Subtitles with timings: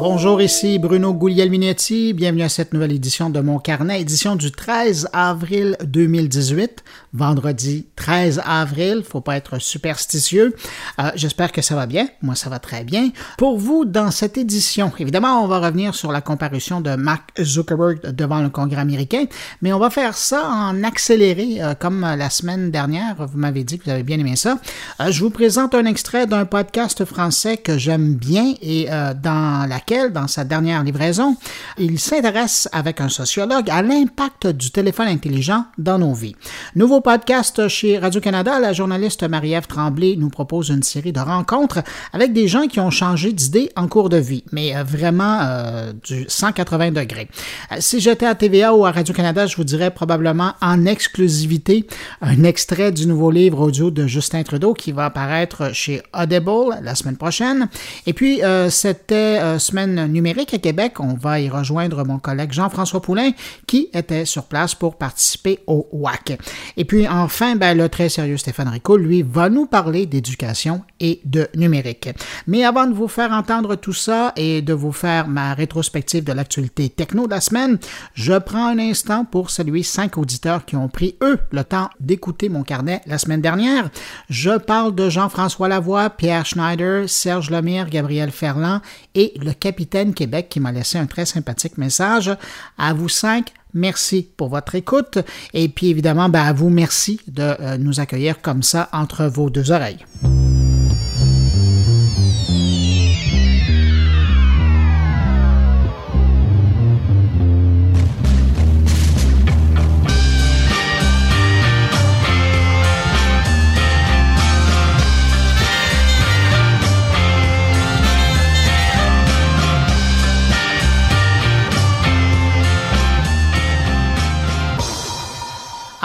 [0.00, 2.12] Bonjour, ici Bruno Guglielminetti.
[2.12, 8.40] Bienvenue à cette nouvelle édition de mon carnet, édition du 13 avril 2018, vendredi 13
[8.46, 9.02] avril.
[9.04, 10.54] Faut pas être superstitieux.
[11.00, 12.06] Euh, J'espère que ça va bien.
[12.22, 13.10] Moi, ça va très bien.
[13.38, 18.12] Pour vous, dans cette édition, évidemment, on va revenir sur la comparution de Mark Zuckerberg
[18.12, 19.24] devant le Congrès américain,
[19.62, 23.16] mais on va faire ça en accéléré, euh, comme la semaine dernière.
[23.26, 24.60] Vous m'avez dit que vous avez bien aimé ça.
[25.00, 28.86] Euh, je vous présente un extrait d'un podcast français que j'aime bien et
[29.20, 31.36] dans dans sa dernière livraison,
[31.78, 36.36] il s'intéresse avec un sociologue à l'impact du téléphone intelligent dans nos vies.
[36.76, 42.34] Nouveau podcast chez Radio-Canada, la journaliste Marie-Ève Tremblay nous propose une série de rencontres avec
[42.34, 46.26] des gens qui ont changé d'idée en cours de vie, mais euh, vraiment euh, du
[46.28, 47.28] 180 degrés.
[47.72, 51.86] Euh, si j'étais à TVA ou à Radio-Canada, je vous dirais probablement en exclusivité
[52.20, 56.94] un extrait du nouveau livre audio de Justin Trudeau qui va apparaître chez Audible la
[56.94, 57.68] semaine prochaine.
[58.06, 61.00] Et puis, euh, c'était semaine numérique à Québec.
[61.00, 63.30] On va y rejoindre mon collègue Jean-François Poulain
[63.66, 66.38] qui était sur place pour participer au WAC.
[66.76, 71.20] Et puis enfin, ben, le très sérieux Stéphane Rico, lui, va nous parler d'éducation et
[71.24, 72.08] de numérique.
[72.46, 76.32] Mais avant de vous faire entendre tout ça et de vous faire ma rétrospective de
[76.32, 77.78] l'actualité techno de la semaine,
[78.14, 82.48] je prends un instant pour saluer cinq auditeurs qui ont pris, eux, le temps d'écouter
[82.48, 83.90] mon carnet la semaine dernière.
[84.28, 88.80] Je parle de Jean-François Lavoie, Pierre Schneider, Serge Lemire, Gabriel Ferland
[89.18, 92.30] et le Capitaine Québec qui m'a laissé un très sympathique message.
[92.78, 95.18] À vous cinq, Merci pour votre écoute
[95.52, 99.50] et puis évidemment, ben, à vous, merci de euh, nous accueillir comme ça entre vos
[99.50, 100.04] deux oreilles.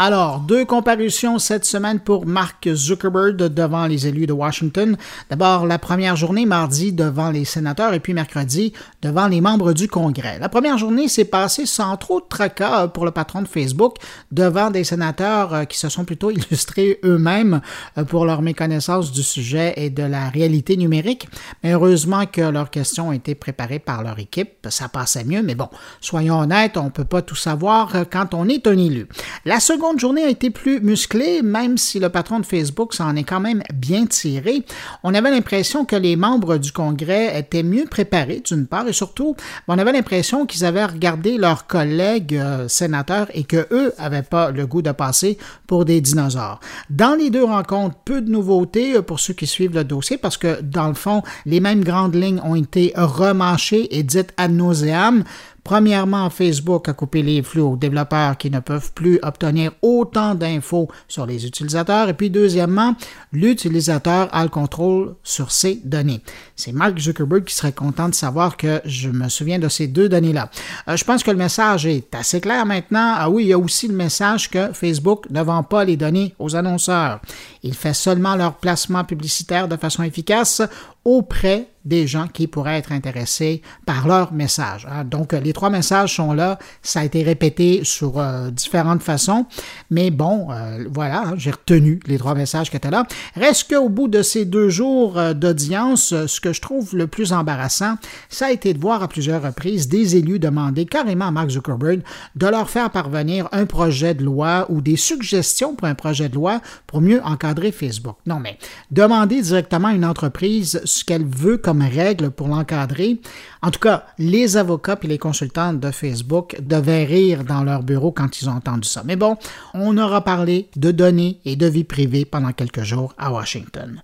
[0.06, 4.98] Alors, deux comparutions cette semaine pour Mark Zuckerberg devant les élus de Washington.
[5.30, 9.88] D'abord, la première journée mardi devant les sénateurs et puis mercredi devant les membres du
[9.88, 10.40] Congrès.
[10.40, 13.96] La première journée s'est passée sans trop de tracas pour le patron de Facebook
[14.34, 17.62] devant des sénateurs euh, qui se sont plutôt illustrés eux-mêmes
[17.98, 21.30] euh, pour leur méconnaissance du sujet et de la réalité numérique.
[21.64, 24.68] Mais heureusement que leurs questions ont été préparées par leur équipe.
[24.70, 25.70] Ça passait mieux, mais bon,
[26.02, 29.08] soyons honnêtes, on ne peut pas tout savoir euh, quand on est un élu.
[29.46, 33.24] La seconde journée a été plus musclée, même si le patron de Facebook s'en est
[33.24, 34.64] quand même bien tiré.
[35.04, 39.36] On avait l'impression que les membres du Congrès étaient mieux préparés, d'une part, et surtout,
[39.68, 44.52] on avait l'impression qu'ils avaient regardé leurs collègues euh, sénateurs et que eux n'avaient pas
[44.52, 45.38] le goût de passer
[45.68, 46.60] pour des dinosaures.
[46.90, 50.38] Dans les deux rencontres, peu de nouveautés euh, pour ceux qui suivent le dossier, parce
[50.38, 55.24] que dans le fond, les mêmes grandes lignes ont été remanchées et dites ad nauseam.
[55.64, 60.90] Premièrement, Facebook a coupé les flux aux développeurs qui ne peuvent plus obtenir autant d'infos
[61.08, 62.10] sur les utilisateurs.
[62.10, 62.96] Et puis, deuxièmement,
[63.32, 66.22] l'utilisateur a le contrôle sur ses données.
[66.58, 70.10] C'est Mark Zuckerberg qui serait content de savoir que je me souviens de ces deux
[70.10, 70.50] données-là.
[70.90, 73.14] Euh, je pense que le message est assez clair maintenant.
[73.16, 76.36] Ah oui, il y a aussi le message que Facebook ne vend pas les données
[76.40, 77.22] aux annonceurs.
[77.64, 80.62] Il fait seulement leur placement publicitaire de façon efficace
[81.06, 84.88] auprès des gens qui pourraient être intéressés par leur message.
[84.90, 85.04] Hein.
[85.04, 86.60] Donc, les trois messages sont là.
[86.82, 89.46] Ça a été répété sur euh, différentes façons.
[89.90, 93.06] Mais bon, euh, voilà, hein, j'ai retenu les trois messages qui étaient là.
[93.36, 97.34] Reste qu'au bout de ces deux jours euh, d'audience, ce que je trouve le plus
[97.34, 97.96] embarrassant,
[98.30, 102.02] ça a été de voir à plusieurs reprises des élus demander carrément à Mark Zuckerberg
[102.36, 106.36] de leur faire parvenir un projet de loi ou des suggestions pour un projet de
[106.36, 108.18] loi pour mieux encadrer Facebook.
[108.26, 108.58] Non, mais
[108.92, 113.20] demander directement à une entreprise ce qu'elle veut règle pour l'encadrer.
[113.62, 118.12] En tout cas, les avocats et les consultants de Facebook devaient rire dans leur bureau
[118.12, 119.04] quand ils ont entendu ça.
[119.06, 119.38] Mais bon,
[119.74, 124.02] on aura parlé de données et de vie privée pendant quelques jours à Washington.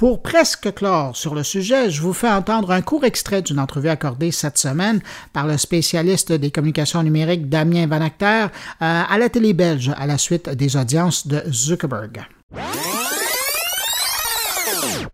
[0.00, 3.90] Pour presque clore sur le sujet, je vous fais entendre un court extrait d'une entrevue
[3.90, 5.02] accordée cette semaine
[5.34, 8.46] par le spécialiste des communications numériques Damien Van Acter euh,
[8.80, 12.26] à la télé belge à la suite des audiences de Zuckerberg.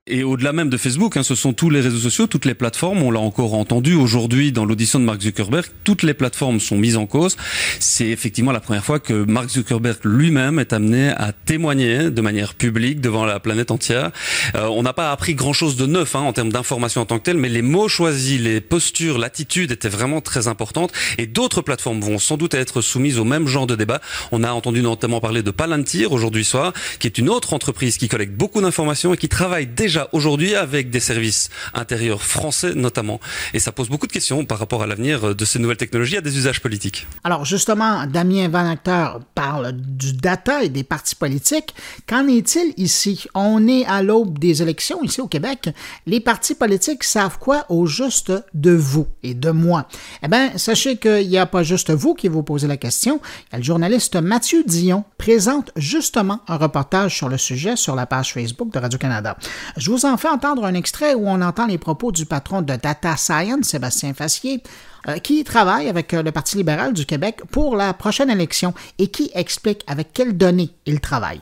[0.08, 3.02] Et au-delà même de Facebook, hein, ce sont tous les réseaux sociaux, toutes les plateformes.
[3.02, 5.66] On l'a encore entendu aujourd'hui dans l'audition de Mark Zuckerberg.
[5.82, 7.36] Toutes les plateformes sont mises en cause.
[7.80, 12.54] C'est effectivement la première fois que Mark Zuckerberg lui-même est amené à témoigner de manière
[12.54, 14.12] publique devant la planète entière.
[14.54, 17.24] Euh, on n'a pas appris grand-chose de neuf hein, en termes d'information en tant que
[17.24, 20.92] tel, mais les mots choisis, les postures, l'attitude étaient vraiment très importantes.
[21.18, 24.00] Et d'autres plateformes vont sans doute être soumises au même genre de débat.
[24.30, 28.06] On a entendu notamment parler de Palantir aujourd'hui soir, qui est une autre entreprise qui
[28.06, 33.20] collecte beaucoup d'informations et qui travaille déjà aujourd'hui avec des services intérieurs français notamment.
[33.54, 36.20] Et ça pose beaucoup de questions par rapport à l'avenir de ces nouvelles technologies à
[36.20, 37.06] des usages politiques.
[37.24, 41.74] Alors justement, Damien Van Acteur parle du data et des partis politiques.
[42.06, 43.26] Qu'en est-il ici?
[43.34, 45.70] On est à l'aube des élections ici au Québec.
[46.06, 49.88] Les partis politiques savent quoi au juste de vous et de moi?
[50.22, 53.20] Eh bien, sachez qu'il n'y a pas juste vous qui vous posez la question.
[53.52, 58.72] Le journaliste Mathieu Dion présente justement un reportage sur le sujet sur la page Facebook
[58.72, 59.36] de Radio-Canada.
[59.76, 62.76] Je vous en fais entendre un extrait où on entend les propos du patron de
[62.76, 64.62] Data Science, Sébastien Fassier,
[65.08, 69.08] euh, qui travaille avec euh, le Parti libéral du Québec pour la prochaine élection et
[69.08, 71.40] qui explique avec quelles données il travaille.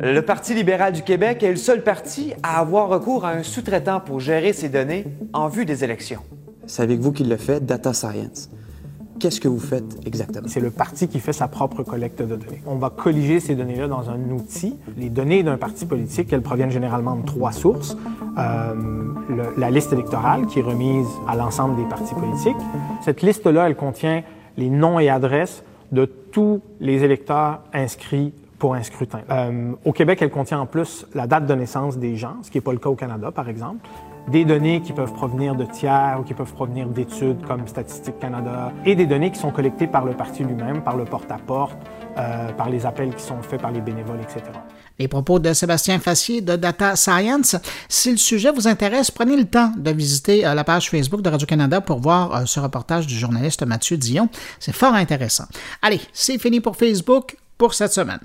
[0.00, 4.00] Le Parti libéral du Québec est le seul parti à avoir recours à un sous-traitant
[4.00, 5.04] pour gérer ses données
[5.34, 6.22] en vue des élections.
[6.66, 8.48] C'est avec vous qu'il le fait, Data Science?
[9.18, 10.46] Qu'est-ce que vous faites exactement?
[10.48, 12.62] C'est le parti qui fait sa propre collecte de données.
[12.66, 14.76] On va colliger ces données-là dans un outil.
[14.96, 17.96] Les données d'un parti politique, elles proviennent généralement de trois sources.
[18.38, 18.74] Euh,
[19.56, 22.56] la liste électorale qui est remise à l'ensemble des partis politiques.
[23.02, 24.22] Cette liste-là, elle contient
[24.56, 29.20] les noms et adresses de tous les électeurs inscrits pour un scrutin.
[29.30, 32.58] Euh, au Québec, elle contient en plus la date de naissance des gens, ce qui
[32.58, 33.86] n'est pas le cas au Canada, par exemple
[34.28, 38.72] des données qui peuvent provenir de tiers ou qui peuvent provenir d'études comme Statistique Canada
[38.84, 41.76] et des données qui sont collectées par le parti lui-même, par le porte-à-porte,
[42.18, 44.42] euh, par les appels qui sont faits par les bénévoles, etc.
[44.98, 47.56] Les propos de Sébastien Fassier de Data Science.
[47.88, 51.28] Si le sujet vous intéresse, prenez le temps de visiter euh, la page Facebook de
[51.28, 54.28] Radio-Canada pour voir euh, ce reportage du journaliste Mathieu Dion.
[54.58, 55.44] C'est fort intéressant.
[55.82, 58.20] Allez, c'est fini pour Facebook pour cette semaine.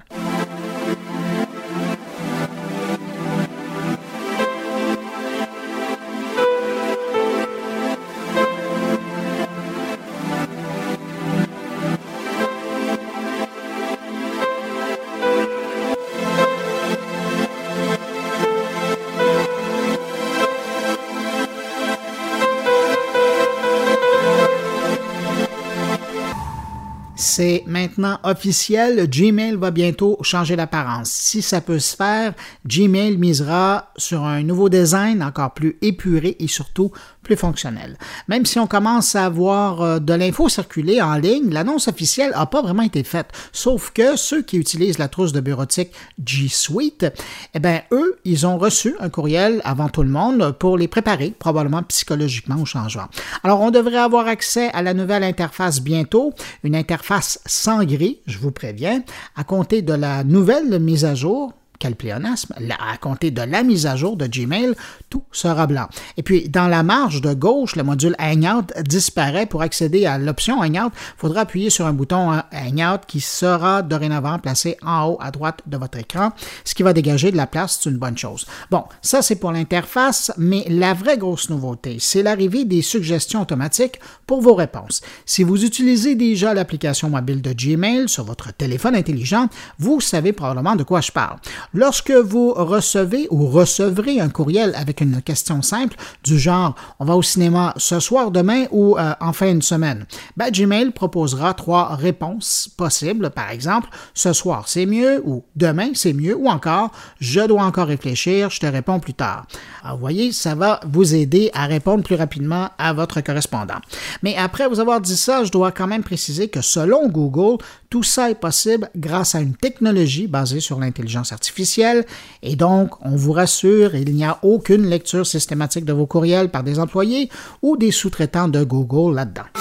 [27.32, 29.10] C'est maintenant officiel.
[29.10, 31.10] Gmail va bientôt changer l'apparence.
[31.10, 32.34] Si ça peut se faire,
[32.68, 36.92] Gmail misera sur un nouveau design encore plus épuré et surtout
[37.24, 37.98] plus fonctionnel.
[38.28, 42.46] Même si on commence à voir euh, de l'info circuler en ligne, l'annonce officielle n'a
[42.46, 43.28] pas vraiment été faite.
[43.52, 45.92] Sauf que ceux qui utilisent la trousse de bureautique
[46.26, 47.06] G Suite,
[47.54, 51.34] eh bien, eux, ils ont reçu un courriel avant tout le monde pour les préparer,
[51.38, 53.08] probablement psychologiquement au changement.
[53.44, 56.34] Alors, on devrait avoir accès à la nouvelle interface bientôt,
[56.64, 59.04] une interface sans gris, je vous préviens,
[59.36, 63.88] à compter de la nouvelle mise à jour quel pléonasme, à compter de la mise
[63.88, 64.76] à jour de Gmail,
[65.10, 65.88] tout sera blanc.
[66.16, 69.48] Et puis, dans la marge de gauche, le module Hangout disparaît.
[69.48, 74.38] Pour accéder à l'option Hangout, il faudra appuyer sur un bouton Hangout qui sera dorénavant
[74.38, 76.32] placé en haut à droite de votre écran,
[76.64, 78.46] ce qui va dégager de la place, c'est une bonne chose.
[78.70, 84.00] Bon, ça c'est pour l'interface, mais la vraie grosse nouveauté, c'est l'arrivée des suggestions automatiques
[84.28, 85.02] pour vos réponses.
[85.26, 89.48] Si vous utilisez déjà l'application mobile de Gmail sur votre téléphone intelligent,
[89.80, 91.38] vous savez probablement de quoi je parle.
[91.74, 97.16] Lorsque vous recevez ou recevrez un courriel avec une question simple du genre on va
[97.16, 101.96] au cinéma ce soir, demain ou euh, en fin de semaine, ben, Gmail proposera trois
[101.96, 103.30] réponses possibles.
[103.30, 106.92] Par exemple, ce soir c'est mieux ou demain c'est mieux ou encore
[107.22, 109.46] je dois encore réfléchir, je te réponds plus tard.
[109.90, 113.80] vous voyez, ça va vous aider à répondre plus rapidement à votre correspondant.
[114.24, 118.04] Mais après vous avoir dit ça, je dois quand même préciser que selon Google, tout
[118.04, 122.06] ça est possible grâce à une technologie basée sur l'intelligence artificielle
[122.42, 126.64] et donc, on vous rassure, il n'y a aucune lecture systématique de vos courriels par
[126.64, 127.30] des employés
[127.62, 129.61] ou des sous-traitants de Google là-dedans.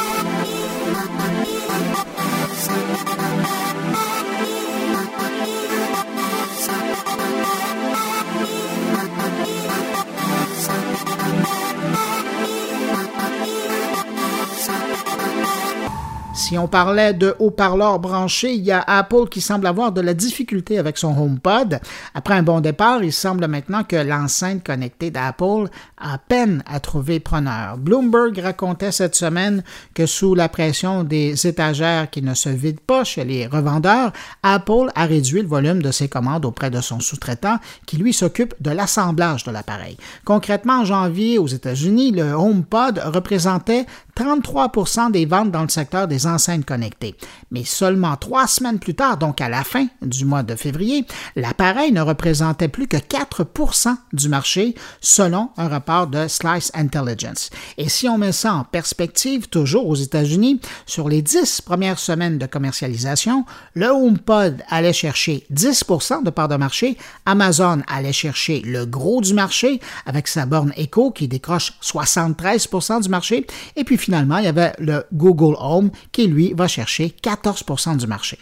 [16.50, 20.14] Si on parlait de haut-parleurs branchés, il y a Apple qui semble avoir de la
[20.14, 21.78] difficulté avec son HomePod.
[22.12, 27.20] Après un bon départ, il semble maintenant que l'enceinte connectée d'Apple a peine à trouver
[27.20, 27.78] preneur.
[27.78, 29.62] Bloomberg racontait cette semaine
[29.94, 34.90] que sous la pression des étagères qui ne se vident pas chez les revendeurs, Apple
[34.96, 38.72] a réduit le volume de ses commandes auprès de son sous-traitant qui lui s'occupe de
[38.72, 39.96] l'assemblage de l'appareil.
[40.24, 46.26] Concrètement, en janvier aux États-Unis, le HomePod représentait 33% des ventes dans le secteur des
[46.64, 47.14] connectées.
[47.50, 51.04] Mais seulement trois semaines plus tard, donc à la fin du mois de février,
[51.34, 57.50] l'appareil ne représentait plus que 4% du marché selon un rapport de Slice Intelligence.
[57.76, 62.38] Et si on met ça en perspective, toujours aux États-Unis, sur les 10 premières semaines
[62.38, 68.86] de commercialisation, le HomePod allait chercher 10% de part de marché, Amazon allait chercher le
[68.86, 74.38] gros du marché avec sa borne Echo qui décroche 73% du marché, et puis finalement,
[74.38, 77.10] il y avait le Google Home qui, lui, va chercher
[77.42, 78.38] 14% du marché.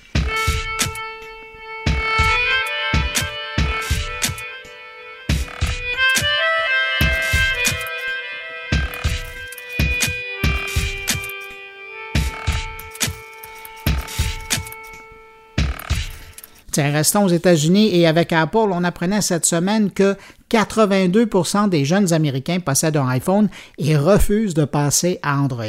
[16.81, 20.17] Restons aux États-Unis et avec Apple, on apprenait cette semaine que
[20.51, 25.65] 82% des jeunes Américains possèdent un iPhone et refusent de passer à Android.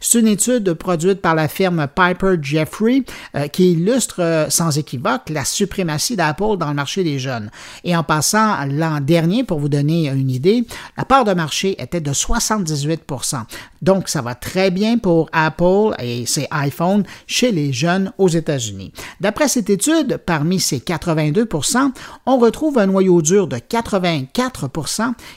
[0.00, 3.02] C'est une étude produite par la firme Piper Jeffrey
[3.34, 7.50] euh, qui illustre euh, sans équivoque la suprématie d'Apple dans le marché des jeunes.
[7.84, 10.64] Et en passant l'an dernier, pour vous donner une idée,
[10.96, 13.42] la part de marché était de 78%
[13.82, 18.92] Donc, ça va très bien pour Apple et ses iPhones chez les jeunes aux États-Unis.
[19.20, 21.90] D'après cette étude, parmi ces 82%
[22.26, 24.68] on retrouve un noyau dur de 80 4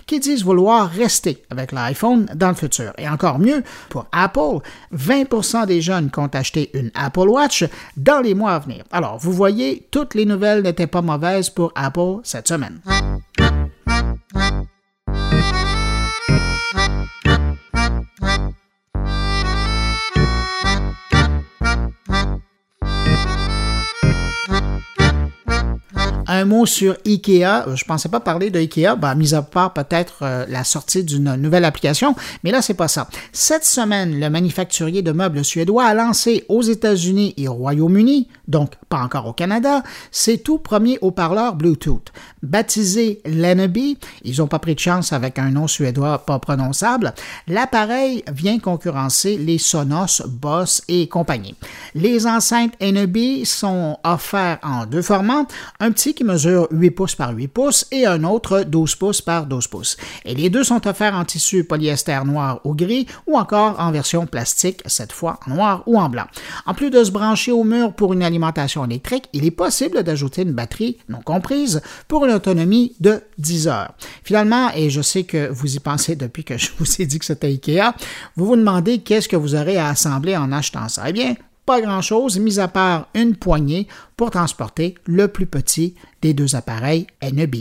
[0.06, 2.94] qui disent vouloir rester avec l'iPhone dans le futur.
[2.98, 4.60] Et encore mieux, pour Apple,
[4.94, 7.66] 20% des jeunes comptent acheter une Apple Watch
[7.98, 8.84] dans les mois à venir.
[8.92, 12.80] Alors, vous voyez, toutes les nouvelles n'étaient pas mauvaises pour Apple cette semaine.
[26.28, 27.66] Un mot sur IKEA.
[27.76, 31.36] Je pensais pas parler de IKEA, ben, mis à part peut-être euh, la sortie d'une
[31.36, 33.10] nouvelle application, mais là, c'est pas ça.
[33.32, 38.74] Cette semaine, le manufacturier de meubles suédois a lancé aux États-Unis et au Royaume-Uni, donc
[38.88, 42.12] pas encore au Canada, ses tout premiers haut-parleurs Bluetooth.
[42.42, 47.14] Baptisé Leneby, ils n'ont pas pris de chance avec un nom suédois pas prononçable,
[47.48, 51.56] l'appareil vient concurrencer les Sonos, Boss et compagnie.
[51.96, 55.46] Les enceintes Leneby sont offerts en deux formats,
[55.80, 59.46] un petit qui mesure 8 pouces par 8 pouces et un autre 12 pouces par
[59.46, 59.98] 12 pouces.
[60.26, 64.26] Et les deux sont offerts en tissu polyester noir ou gris ou encore en version
[64.26, 66.26] plastique, cette fois en noir ou en blanc.
[66.66, 70.44] En plus de se brancher au mur pour une alimentation électrique, il est possible d'ajouter
[70.44, 73.94] une batterie non comprise pour une autonomie de 10 heures.
[74.24, 77.26] Finalement, et je sais que vous y pensez depuis que je vous ai dit que
[77.26, 77.94] c'était IKEA,
[78.36, 81.04] vous vous demandez qu'est-ce que vous aurez à assembler en achetant ça.
[81.08, 86.34] Eh bien, pas grand-chose, mis à part une poignée pour transporter le plus petit des
[86.34, 87.56] deux appareils NB.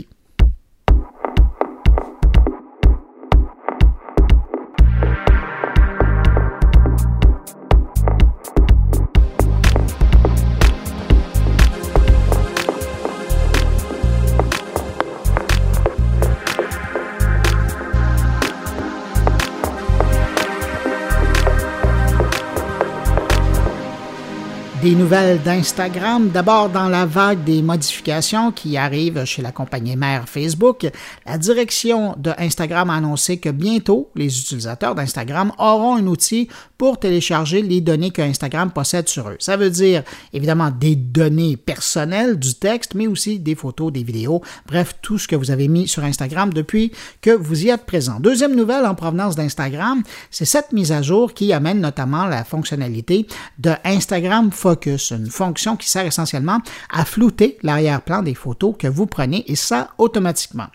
[24.95, 26.29] Nouvelles d'Instagram.
[26.29, 30.87] D'abord, dans la vague des modifications qui arrivent chez la compagnie mère Facebook,
[31.25, 36.99] la direction de Instagram a annoncé que bientôt, les utilisateurs d'Instagram auront un outil pour
[36.99, 39.37] télécharger les données que Instagram possède sur eux.
[39.39, 44.41] Ça veut dire évidemment des données personnelles, du texte, mais aussi des photos, des vidéos,
[44.67, 48.19] bref, tout ce que vous avez mis sur Instagram depuis que vous y êtes présent.
[48.19, 53.27] Deuxième nouvelle en provenance d'Instagram, c'est cette mise à jour qui amène notamment la fonctionnalité
[53.59, 56.59] de Instagram Focus, une fonction qui sert essentiellement
[56.91, 60.67] à flouter l'arrière-plan des photos que vous prenez et ça automatiquement.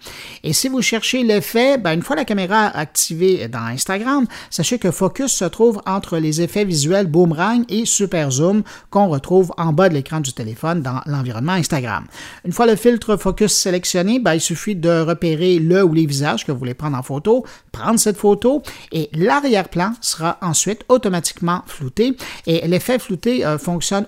[0.42, 4.90] Et si vous cherchez l'effet, ben, une fois la caméra activée dans Instagram, sachez que
[4.90, 9.72] Focus se trouve en entre les effets visuels boomerang et super zoom qu'on retrouve en
[9.72, 12.04] bas de l'écran du téléphone dans l'environnement Instagram.
[12.44, 16.46] Une fois le filtre focus sélectionné, ben, il suffit de repérer le ou les visages
[16.46, 18.62] que vous voulez prendre en photo, prendre cette photo
[18.92, 23.58] et l'arrière-plan sera ensuite automatiquement flouté et l'effet flouté euh,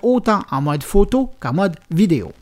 [0.02, 2.32] autant en mode photo qu'en mode vidéo.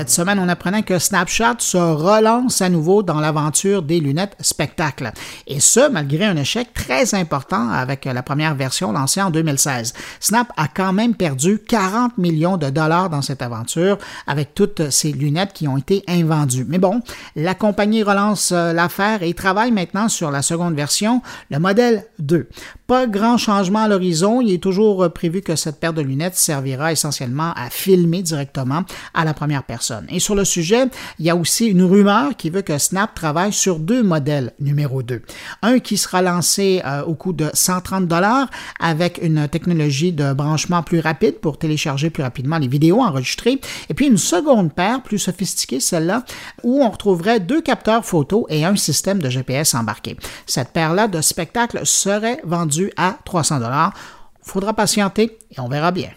[0.00, 5.12] Cette semaine, on apprenait que Snapchat se relance à nouveau dans l'aventure des lunettes spectacle.
[5.46, 9.92] Et ce, malgré un échec très important avec la première version lancée en 2016.
[10.18, 15.12] Snap a quand même perdu 40 millions de dollars dans cette aventure avec toutes ces
[15.12, 16.64] lunettes qui ont été invendues.
[16.66, 17.02] Mais bon,
[17.36, 22.48] la compagnie relance euh, l'affaire et travaille maintenant sur la seconde version, le modèle 2.
[22.86, 24.40] Pas grand changement à l'horizon.
[24.40, 29.26] Il est toujours prévu que cette paire de lunettes servira essentiellement à filmer directement à
[29.26, 29.89] la première personne.
[30.08, 30.86] Et sur le sujet,
[31.18, 35.02] il y a aussi une rumeur qui veut que Snap travaille sur deux modèles numéro
[35.02, 35.22] 2.
[35.62, 40.82] Un qui sera lancé euh, au coût de 130 dollars avec une technologie de branchement
[40.82, 43.60] plus rapide pour télécharger plus rapidement les vidéos enregistrées.
[43.88, 46.24] Et puis une seconde paire, plus sophistiquée celle-là,
[46.62, 50.16] où on retrouverait deux capteurs photo et un système de GPS embarqué.
[50.46, 53.94] Cette paire-là de spectacle serait vendue à 300 dollars.
[54.42, 56.10] Faudra patienter et on verra bien.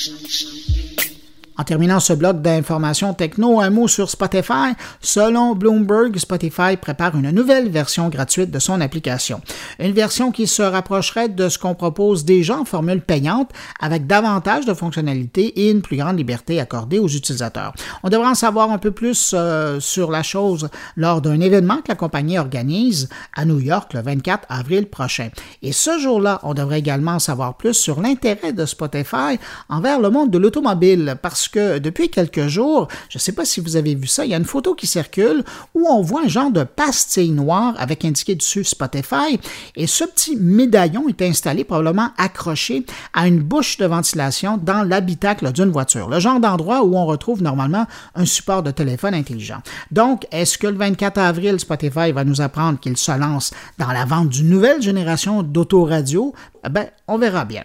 [0.00, 0.57] Thank you.
[1.60, 4.74] En terminant ce bloc d'informations techno, un mot sur Spotify.
[5.00, 9.40] Selon Bloomberg, Spotify prépare une nouvelle version gratuite de son application.
[9.80, 13.50] Une version qui se rapprocherait de ce qu'on propose déjà en formule payante
[13.80, 17.72] avec davantage de fonctionnalités et une plus grande liberté accordée aux utilisateurs.
[18.04, 21.88] On devrait en savoir un peu plus euh, sur la chose lors d'un événement que
[21.88, 25.30] la compagnie organise à New York le 24 avril prochain.
[25.62, 30.10] Et ce jour-là, on devrait également en savoir plus sur l'intérêt de Spotify envers le
[30.10, 34.06] monde de l'automobile parce depuis quelques jours, je ne sais pas si vous avez vu
[34.06, 37.30] ça, il y a une photo qui circule où on voit un genre de pastille
[37.30, 39.38] noire avec indiqué dessus Spotify
[39.76, 45.52] et ce petit médaillon est installé probablement accroché à une bouche de ventilation dans l'habitacle
[45.52, 49.62] d'une voiture, le genre d'endroit où on retrouve normalement un support de téléphone intelligent.
[49.90, 54.04] Donc, est-ce que le 24 avril, Spotify va nous apprendre qu'il se lance dans la
[54.04, 56.34] vente d'une nouvelle génération d'autoradio?
[56.64, 57.64] Eh ben, on verra bien.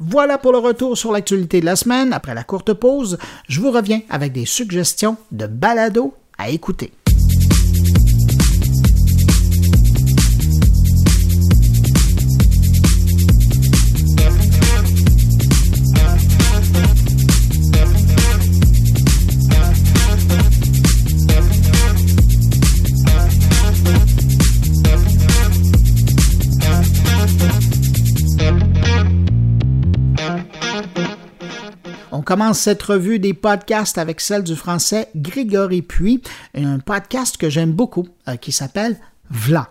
[0.00, 2.12] Voilà pour le retour sur l'actualité de la semaine.
[2.12, 6.92] Après la courte pause, je vous reviens avec des suggestions de balado à écouter.
[32.24, 36.22] Commence cette revue des podcasts avec celle du français Grégory Puy,
[36.54, 38.98] un podcast que j'aime beaucoup euh, qui s'appelle
[39.30, 39.70] Vla.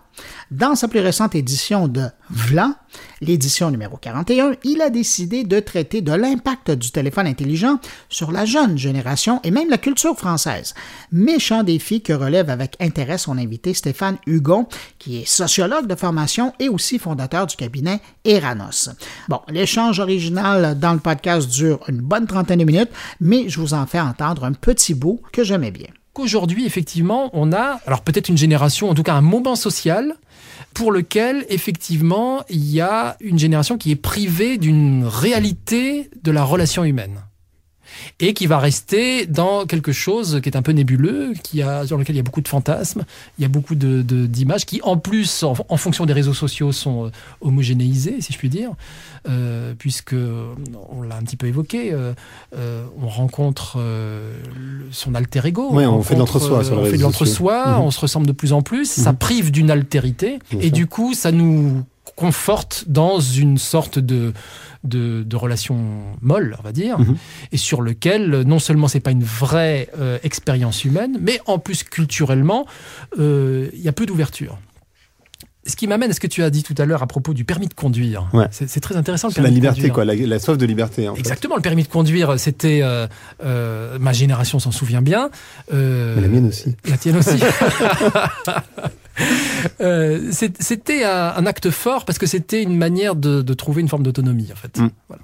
[0.51, 2.75] Dans sa plus récente édition de Vla,
[3.21, 8.45] l'édition numéro 41, il a décidé de traiter de l'impact du téléphone intelligent sur la
[8.45, 10.73] jeune génération et même la culture française.
[11.11, 14.67] Méchant défi que relève avec intérêt son invité Stéphane Hugon,
[14.99, 18.89] qui est sociologue de formation et aussi fondateur du cabinet Eranos.
[19.29, 23.73] Bon, l'échange original dans le podcast dure une bonne trentaine de minutes, mais je vous
[23.73, 28.30] en fais entendre un petit bout que j'aimais bien qu'aujourd'hui, effectivement, on a, alors peut-être
[28.30, 30.15] une génération, en tout cas un moment social,
[30.73, 36.43] pour lequel, effectivement, il y a une génération qui est privée d'une réalité de la
[36.43, 37.21] relation humaine
[38.19, 41.97] et qui va rester dans quelque chose qui est un peu nébuleux, qui a, sur
[41.97, 43.03] lequel il y a beaucoup de fantasmes,
[43.38, 47.06] il y a beaucoup de, d'images qui, en plus, en, fonction des réseaux sociaux, sont
[47.06, 47.10] euh,
[47.41, 48.71] homogénéisées, si je puis dire,
[49.27, 50.15] euh, puisque,
[50.91, 53.77] on l'a un petit peu évoqué, euh, on rencontre
[54.91, 55.69] son alter ego.
[55.71, 58.53] Oui, on, fait de l'entre-soi sur On fait de l'entre-soi, on se ressemble de plus
[58.53, 59.17] en plus, ça mhm.
[59.17, 61.84] prive d'une altérité, et du coup, ça nous
[62.15, 64.34] conforte dans une sorte de
[64.84, 67.15] de, de relations molles, on va dire, mhm.
[67.52, 71.84] et sur lequel non seulement c'est pas une vraie euh, expérience humaine, mais en plus
[71.84, 72.65] culturellement,
[73.17, 74.58] euh, il y a peu d'ouverture.
[75.65, 77.45] Ce qui m'amène à ce que tu as dit tout à l'heure à propos du
[77.45, 78.30] permis de conduire.
[78.52, 79.30] C'est très intéressant.
[79.30, 81.10] Le permis la liberté, quoi, la, soif de liberté.
[81.17, 81.56] Exactement.
[81.56, 85.30] Le permis de conduire, c'était euh, ma génération s'en souvient bien.
[85.71, 86.76] Mais la mienne aussi.
[86.89, 87.39] La tienne aussi.
[89.82, 94.49] Euh, c'était un, acte fort parce que c'était une manière de, trouver une forme d'autonomie,
[94.52, 94.78] en fait.
[94.80, 94.89] Mm.
[95.08, 95.23] Voilà.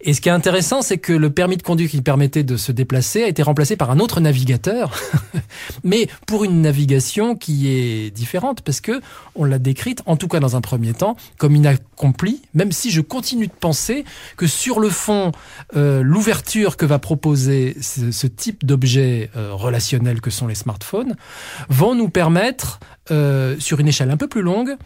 [0.00, 2.72] Et ce qui est intéressant, c'est que le permis de conduire qui permettait de se
[2.72, 4.92] déplacer a été remplacé par un autre navigateur,
[5.84, 9.00] mais pour une navigation qui est différente, parce que
[9.34, 13.00] on l'a décrite, en tout cas dans un premier temps, comme inaccomplie, même si je
[13.00, 14.04] continue de penser
[14.36, 15.32] que sur le fond,
[15.76, 21.16] euh, l'ouverture que va proposer ce, type d'objets euh, relationnels que sont les smartphones
[21.68, 24.76] vont nous permettre, euh, sur une échelle un peu plus longue,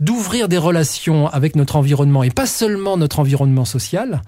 [0.00, 4.22] d'ouvrir des relations avec notre environnement et pas seulement notre environnement social,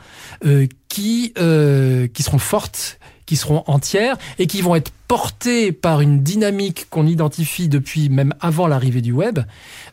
[0.45, 2.98] euh, qui euh, qui seront fortes,
[3.29, 8.35] qui seront entières et qui vont être portées par une dynamique qu'on identifie depuis même
[8.41, 9.39] avant l'arrivée du web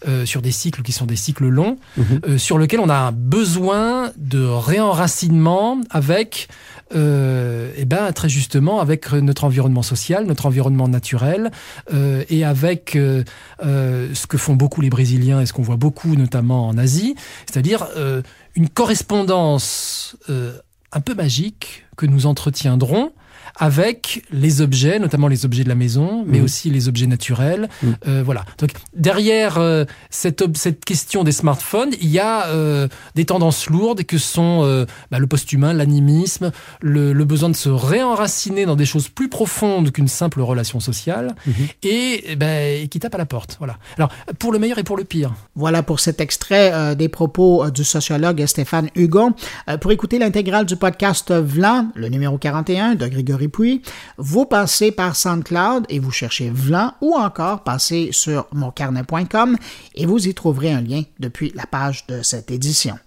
[0.08, 3.12] euh, sur des cycles qui sont des cycles longs, euh, sur lesquels on a un
[3.12, 6.48] besoin de réenracinement avec
[6.96, 11.52] euh, et ben très justement avec notre environnement social, notre environnement naturel
[11.94, 13.24] euh, et avec euh,
[13.66, 17.16] euh, ce que font beaucoup les Brésiliens et ce qu'on voit beaucoup notamment en Asie,
[17.48, 18.22] c'est-à-dire euh,
[18.56, 20.58] une correspondance euh,
[20.92, 23.12] un peu magique que nous entretiendrons
[23.58, 26.44] avec les objets, notamment les objets de la maison, mais Mhm.
[26.46, 27.70] aussi les objets naturels.
[27.84, 27.96] Mhm.
[28.08, 28.46] Euh, voilà.
[28.60, 34.04] Donc derrière euh, cette, cette question des smartphones, il y a euh, des tendances lourdes
[34.04, 38.86] que sont euh, bah, le post-humain, l'animisme, le, le besoin de se réenraciner dans des
[38.86, 41.54] choses plus profondes qu'une simple relation sociale, Mhm.
[41.84, 43.56] et, eh ben, et qui tape à la porte.
[43.60, 43.78] Voilà.
[43.98, 45.34] Alors pour le meilleur et pour le pire.
[45.56, 49.34] Voilà pour cet extrait euh, des propos euh, du sociologue Stéphane Hugon.
[49.70, 53.82] Euh, pour écouter l'intégrale du podcast Vlan, le numéro 41 de Grégory Puy,
[54.18, 59.58] vous passez par SoundCloud et vous cherchez Vlan ou encore passez sur moncarnet.com
[59.96, 62.98] et vous y trouverez un lien depuis la page de cette édition.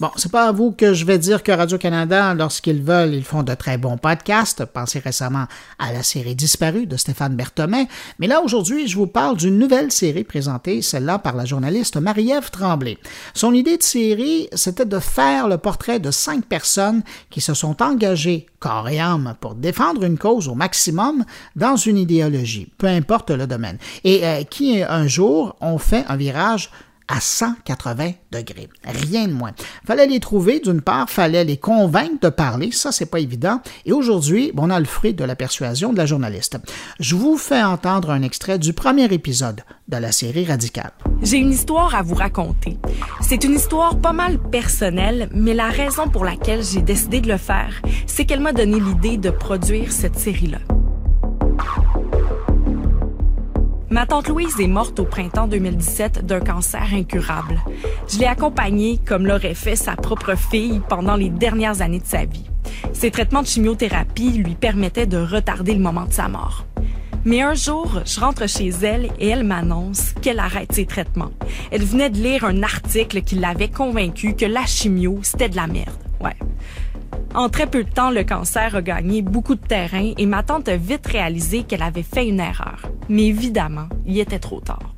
[0.00, 3.42] Bon, c'est pas à vous que je vais dire que Radio-Canada, lorsqu'ils veulent, ils font
[3.42, 4.64] de très bons podcasts.
[4.64, 5.46] Pensez récemment
[5.80, 7.88] à la série Disparue de Stéphane Berthomet.
[8.20, 12.48] Mais là, aujourd'hui, je vous parle d'une nouvelle série présentée, celle-là par la journaliste Marie-Ève
[12.52, 12.96] Tremblay.
[13.34, 17.82] Son idée de série, c'était de faire le portrait de cinq personnes qui se sont
[17.82, 21.24] engagées corps et âme pour défendre une cause au maximum
[21.56, 26.16] dans une idéologie, peu importe le domaine, et euh, qui un jour ont fait un
[26.16, 26.70] virage
[27.08, 28.68] à 180 degrés.
[28.84, 29.52] Rien de moins.
[29.86, 33.60] Fallait les trouver, d'une part, fallait les convaincre de parler, ça c'est pas évident.
[33.86, 36.58] Et aujourd'hui, on a le fruit de la persuasion de la journaliste.
[37.00, 40.92] Je vous fais entendre un extrait du premier épisode de la série Radicale.
[41.22, 42.76] J'ai une histoire à vous raconter.
[43.20, 47.38] C'est une histoire pas mal personnelle, mais la raison pour laquelle j'ai décidé de le
[47.38, 50.58] faire, c'est qu'elle m'a donné l'idée de produire cette série-là.
[53.90, 57.58] Ma tante Louise est morte au printemps 2017 d'un cancer incurable.
[58.06, 62.26] Je l'ai accompagnée comme l'aurait fait sa propre fille pendant les dernières années de sa
[62.26, 62.44] vie.
[62.92, 66.66] Ses traitements de chimiothérapie lui permettaient de retarder le moment de sa mort.
[67.24, 71.32] Mais un jour, je rentre chez elle et elle m'annonce qu'elle arrête ses traitements.
[71.70, 75.66] Elle venait de lire un article qui l'avait convaincue que la chimio, c'était de la
[75.66, 75.96] merde.
[76.20, 76.36] Ouais.
[77.34, 80.68] En très peu de temps, le cancer a gagné beaucoup de terrain et ma tante
[80.68, 82.90] a vite réalisé qu'elle avait fait une erreur.
[83.08, 84.94] Mais évidemment, il était trop tard.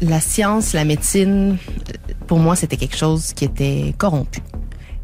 [0.00, 4.40] La science, la médecine, euh, pour moi, c'était quelque chose qui était corrompu.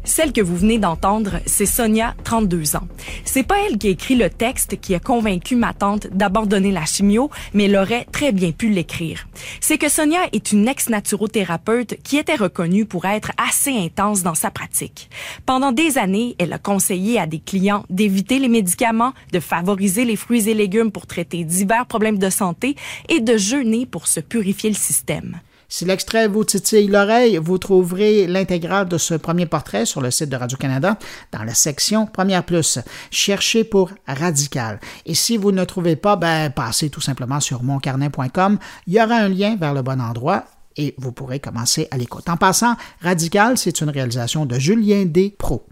[0.09, 2.87] Celle que vous venez d'entendre, c'est Sonia, 32 ans.
[3.25, 6.83] C'est pas elle qui a écrit le texte qui a convaincu ma tante d'abandonner la
[6.83, 9.27] chimio, mais elle aurait très bien pu l'écrire.
[9.61, 14.49] C'est que Sonia est une ex-naturothérapeute qui était reconnue pour être assez intense dans sa
[14.49, 15.11] pratique.
[15.45, 20.15] Pendant des années, elle a conseillé à des clients d'éviter les médicaments, de favoriser les
[20.15, 22.75] fruits et légumes pour traiter divers problèmes de santé
[23.09, 25.39] et de jeûner pour se purifier le système.
[25.71, 30.29] Si l'extrait vous titille l'oreille, vous trouverez l'intégrale de ce premier portrait sur le site
[30.29, 30.97] de Radio-Canada
[31.31, 32.79] dans la section Première Plus.
[33.11, 34.79] Cherchez pour Radical.
[35.05, 38.57] Et si vous ne trouvez pas, ben, passez tout simplement sur moncarnet.com.
[38.87, 42.27] Il y aura un lien vers le bon endroit et vous pourrez commencer à l'écoute.
[42.29, 45.35] En passant, Radical, c'est une réalisation de Julien D.
[45.37, 45.63] Pro.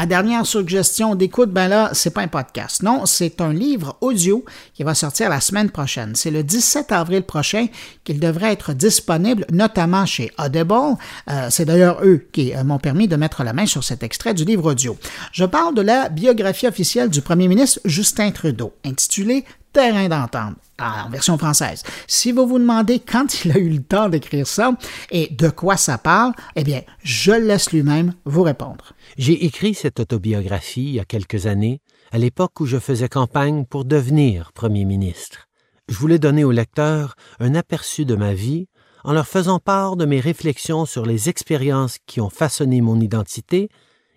[0.00, 2.82] Ma dernière suggestion d'écoute, ben là, c'est pas un podcast.
[2.82, 6.14] Non, c'est un livre audio qui va sortir la semaine prochaine.
[6.14, 7.66] C'est le 17 avril prochain
[8.02, 10.96] qu'il devrait être disponible, notamment chez Audible.
[11.28, 14.32] Euh, c'est d'ailleurs eux qui euh, m'ont permis de mettre la main sur cet extrait
[14.32, 14.96] du livre audio.
[15.32, 21.08] Je parle de la biographie officielle du premier ministre Justin Trudeau, intitulée Terrain d'entente en
[21.10, 21.82] version française.
[22.06, 24.72] Si vous vous demandez quand il a eu le temps d'écrire ça
[25.10, 28.92] et de quoi ça parle, eh bien, je laisse lui-même vous répondre.
[29.16, 31.80] J'ai écrit cette autobiographie il y a quelques années,
[32.12, 35.48] à l'époque où je faisais campagne pour devenir Premier ministre.
[35.88, 38.68] Je voulais donner aux lecteurs un aperçu de ma vie
[39.04, 43.68] en leur faisant part de mes réflexions sur les expériences qui ont façonné mon identité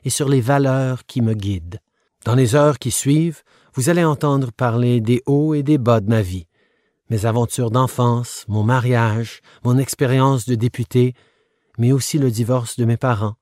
[0.04, 1.80] et sur les valeurs qui me guident.
[2.26, 3.44] Dans les heures qui suivent,
[3.76, 6.48] vous allez entendre parler des hauts et des bas de ma vie,
[7.10, 11.16] mes aventures d'enfance, mon mariage, mon expérience de député,
[11.78, 13.36] mais aussi le divorce de mes parents,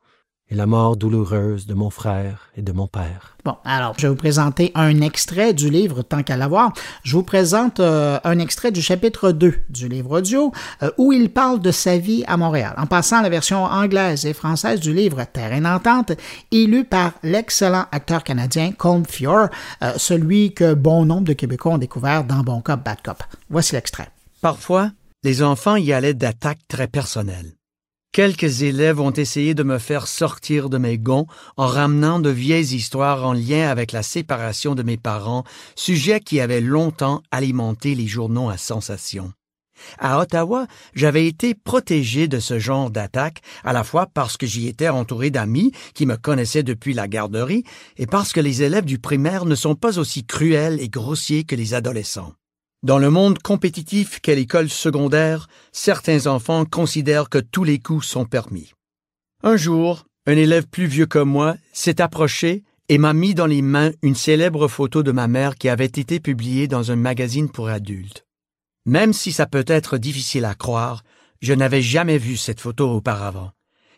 [0.51, 3.37] et la mort douloureuse de mon frère et de mon père.
[3.45, 6.73] Bon, alors, je vais vous présenter un extrait du livre, tant qu'à l'avoir.
[7.03, 10.51] Je vous présente euh, un extrait du chapitre 2 du livre audio,
[10.83, 14.25] euh, où il parle de sa vie à Montréal, en passant à la version anglaise
[14.25, 16.11] et française du livre Terrain d'entente,
[16.51, 19.47] élu par l'excellent acteur canadien Colm Fior,
[19.81, 23.23] euh, celui que bon nombre de Québécois ont découvert dans Bon Cop, Bad Cop.
[23.49, 24.09] Voici l'extrait.
[24.41, 24.91] Parfois,
[25.23, 27.53] les enfants y allaient d'attaques très personnelles.
[28.13, 32.75] Quelques élèves ont essayé de me faire sortir de mes gonds en ramenant de vieilles
[32.75, 35.45] histoires en lien avec la séparation de mes parents,
[35.77, 39.31] sujet qui avait longtemps alimenté les journaux à sensation.
[39.97, 44.67] À Ottawa, j'avais été protégé de ce genre d'attaque, à la fois parce que j'y
[44.67, 47.63] étais entouré d'amis qui me connaissaient depuis la garderie
[47.95, 51.55] et parce que les élèves du primaire ne sont pas aussi cruels et grossiers que
[51.55, 52.33] les adolescents.
[52.83, 58.25] Dans le monde compétitif qu'est l'école secondaire, certains enfants considèrent que tous les coups sont
[58.25, 58.73] permis.
[59.43, 63.61] Un jour, un élève plus vieux que moi s'est approché et m'a mis dans les
[63.61, 67.69] mains une célèbre photo de ma mère qui avait été publiée dans un magazine pour
[67.69, 68.25] adultes.
[68.87, 71.03] Même si ça peut être difficile à croire,
[71.39, 73.51] je n'avais jamais vu cette photo auparavant.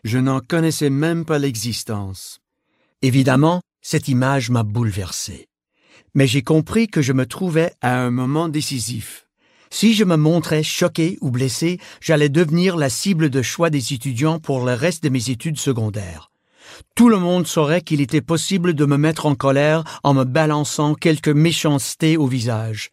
[0.04, 2.40] Je n'en connaissais même pas l'existence.
[3.00, 5.48] Évidemment, cette image m'a bouleversé
[6.14, 9.26] mais j'ai compris que je me trouvais à un moment décisif.
[9.70, 14.38] Si je me montrais choqué ou blessé, j'allais devenir la cible de choix des étudiants
[14.38, 16.30] pour le reste de mes études secondaires.
[16.94, 20.94] Tout le monde saurait qu'il était possible de me mettre en colère en me balançant
[20.94, 22.90] quelques méchancetés au visage.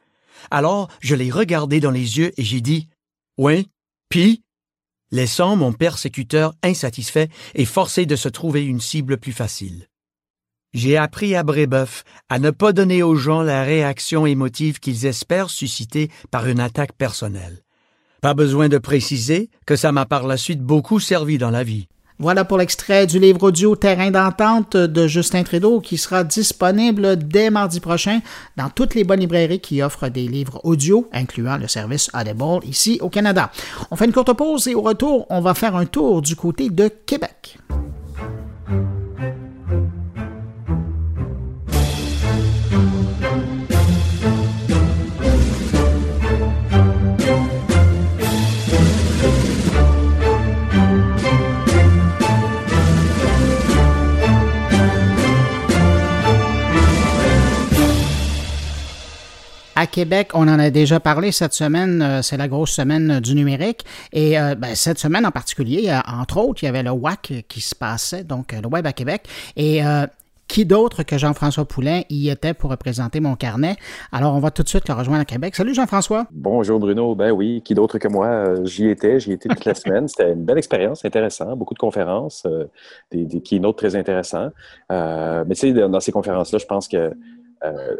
[0.49, 2.87] Alors je l'ai regardé dans les yeux et j'ai dit
[3.37, 3.67] Oui,
[4.09, 4.43] puis
[5.11, 9.90] laissant mon persécuteur insatisfait et forcé de se trouver une cible plus facile.
[10.73, 15.49] J'ai appris à Brébeuf à ne pas donner aux gens la réaction émotive qu'ils espèrent
[15.49, 17.59] susciter par une attaque personnelle.
[18.21, 21.87] Pas besoin de préciser que ça m'a par la suite beaucoup servi dans la vie.
[22.19, 27.49] Voilà pour l'extrait du livre audio Terrain d'entente de Justin Trudeau qui sera disponible dès
[27.49, 28.19] mardi prochain
[28.55, 32.99] dans toutes les bonnes librairies qui offrent des livres audio, incluant le service Audible ici
[33.01, 33.51] au Canada.
[33.89, 36.69] On fait une courte pause et au retour, on va faire un tour du côté
[36.69, 37.57] de Québec.
[59.81, 63.33] À Québec, on en a déjà parlé cette semaine, euh, c'est la grosse semaine du
[63.33, 63.83] numérique.
[64.13, 67.61] Et euh, ben, cette semaine en particulier, entre autres, il y avait le WAC qui
[67.61, 69.23] se passait, donc le Web à Québec.
[69.55, 70.05] Et euh,
[70.47, 73.75] qui d'autre que Jean-François Poulain y était pour représenter mon carnet?
[74.11, 75.55] Alors, on va tout de suite le rejoindre à Québec.
[75.55, 76.27] Salut Jean-François.
[76.29, 77.15] Bonjour Bruno.
[77.15, 78.63] Ben oui, qui d'autre que moi?
[78.65, 80.07] J'y étais, j'y étais toute la semaine.
[80.07, 82.45] C'était une belle expérience, intéressant, beaucoup de conférences,
[83.09, 84.51] des, des keynotes très intéressants.
[84.91, 87.11] mais tu sais, dans ces conférences-là, je pense que
[87.63, 87.95] euh,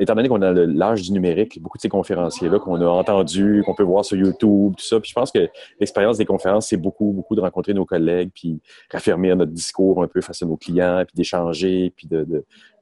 [0.00, 3.74] étant donné qu'on a l'âge du numérique, beaucoup de ces conférenciers-là qu'on a entendus, qu'on
[3.74, 5.48] peut voir sur YouTube, tout ça, puis je pense que
[5.80, 10.08] l'expérience des conférences, c'est beaucoup, beaucoup de rencontrer nos collègues, puis raffermir notre discours un
[10.08, 12.08] peu face à nos clients, puis d'échanger, puis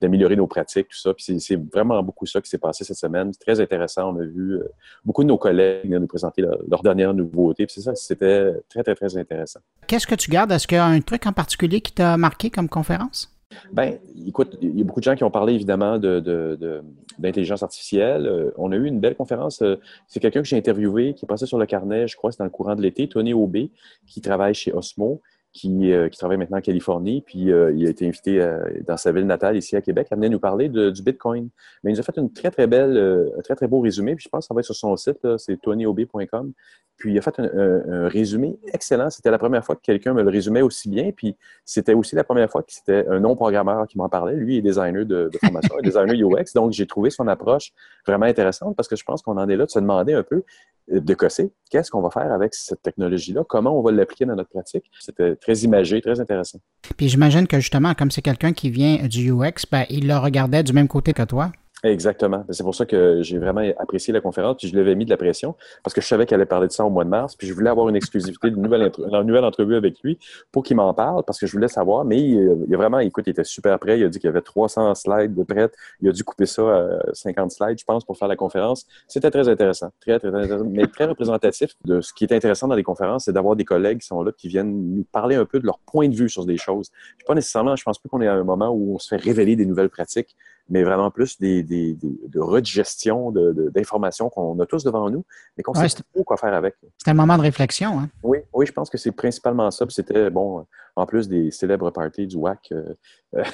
[0.01, 1.15] d'améliorer nos pratiques, tout ça.
[1.15, 3.33] Puis c'est vraiment beaucoup ça qui s'est passé cette semaine.
[3.33, 4.13] C'est très intéressant.
[4.15, 4.69] On a vu euh,
[5.05, 7.67] beaucoup de nos collègues nous présenter leur, leur dernière nouveauté.
[7.67, 9.61] Puis c'est ça, c'était très, très, très intéressant.
[9.87, 10.51] Qu'est-ce que tu gardes?
[10.53, 13.40] Est-ce qu'il y a un truc en particulier qui t'a marqué comme conférence?
[13.73, 18.27] Ben, écoute, il y a beaucoup de gens qui ont parlé évidemment d'intelligence artificielle.
[18.27, 19.63] Euh, on a eu une belle conférence.
[19.63, 22.45] Euh, c'est quelqu'un que j'ai interviewé qui passé sur le carnet, je crois, c'est dans
[22.45, 23.71] le courant de l'été, Tony Aubé,
[24.07, 25.21] qui travaille chez Osmo
[25.53, 28.97] qui, euh, qui, travaille maintenant en Californie, puis euh, il a été invité euh, dans
[28.97, 31.49] sa ville natale, ici à Québec, à venir nous parler du Bitcoin.
[31.83, 34.29] Mais il nous a fait une très, très un très, très beau résumé, puis je
[34.29, 36.53] pense que ça va être sur son site, c'est tonyob.com.
[36.97, 39.09] Puis il a fait un, résumé excellent.
[39.09, 41.35] C'était la première fois que quelqu'un me le résumait aussi bien, puis
[41.65, 44.37] c'était aussi la première fois que c'était un non-programmeur qui m'en parlait.
[44.37, 47.73] Lui est designer de, formation, designer UX, donc j'ai trouvé son approche
[48.07, 50.45] vraiment intéressante parce que je pense qu'on en est là de se demander un peu
[50.91, 53.45] de Cossé, qu'est-ce qu'on va faire avec cette technologie-là?
[53.49, 54.91] Comment on va l'appliquer dans notre pratique?
[54.99, 56.59] C'était très imagé, très intéressant.
[56.97, 60.63] Puis j'imagine que justement, comme c'est quelqu'un qui vient du UX, ben, il le regardait
[60.63, 61.53] du même côté que toi.
[61.83, 62.45] Exactement.
[62.51, 65.11] C'est pour ça que j'ai vraiment apprécié la conférence, puis je lui avais mis de
[65.11, 67.37] la pression, parce que je savais qu'elle allait parler de ça au mois de mars,
[67.37, 70.19] puis je voulais avoir une exclusivité, une nouvelle, une nouvelle entrevue avec lui
[70.53, 73.31] pour qu'il m'en parle, parce que je voulais savoir, mais il, a vraiment, écoute, il
[73.31, 75.71] était super prêt, il a dit qu'il y avait 300 slides de prêt,
[76.03, 78.87] il a dû couper ça à 50 slides, je pense, pour faire la conférence.
[79.09, 82.75] C'était très intéressant, très, très intéressant, mais très représentatif de ce qui est intéressant dans
[82.75, 85.59] les conférences, c'est d'avoir des collègues qui sont là, qui viennent nous parler un peu
[85.59, 86.91] de leur point de vue sur des choses.
[87.17, 89.23] Puis pas nécessairement, je pense plus qu'on est à un moment où on se fait
[89.23, 90.37] révéler des nouvelles pratiques,
[90.71, 95.25] mais vraiment plus des, des, des de redigestion d'informations qu'on a tous devant nous,
[95.57, 96.77] mais qu'on ne sait pas quoi faire avec.
[96.99, 97.99] C'est un moment de réflexion.
[97.99, 98.09] Hein?
[98.23, 99.85] Oui, Oui, je pense que c'est principalement ça.
[99.89, 100.65] C'était, bon,
[100.97, 103.45] en plus des célèbres parties du WAC, euh,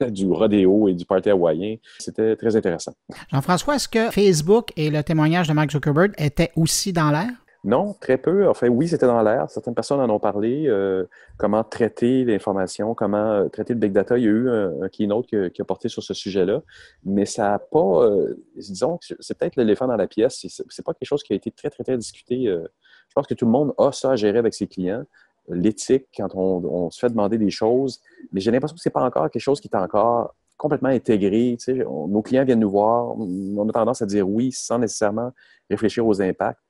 [0.08, 2.92] du rodéo et du party hawaïen, c'était très intéressant.
[3.30, 7.30] Jean-François, est-ce que Facebook et le témoignage de Mark Zuckerberg étaient aussi dans l'air?
[7.64, 8.48] Non, très peu.
[8.48, 9.48] Enfin, oui, c'était dans l'air.
[9.48, 10.66] Certaines personnes en ont parlé.
[10.66, 11.04] Euh,
[11.36, 14.18] comment traiter l'information, comment euh, traiter le big data.
[14.18, 16.62] Il y a eu un, keynote qui, a porté sur ce sujet-là,
[17.04, 18.08] mais ça n'a pas.
[18.56, 20.44] disons que c'est peut-être l'éléphant dans la pièce.
[20.68, 22.46] C'est pas quelque chose qui a été très, très, très discuté.
[22.46, 25.04] je pense que tout le monde a ça à gérer avec ses clients
[25.48, 28.00] l'éthique quand on, se fait demander des choses,
[28.32, 31.56] mais j'ai l'impression que ce n'est pas encore quelque chose qui est encore complètement intégré.
[31.76, 35.32] nos clients viennent nous voir, on a tendance à dire oui sans nécessairement
[35.68, 36.60] réfléchir aux impacts.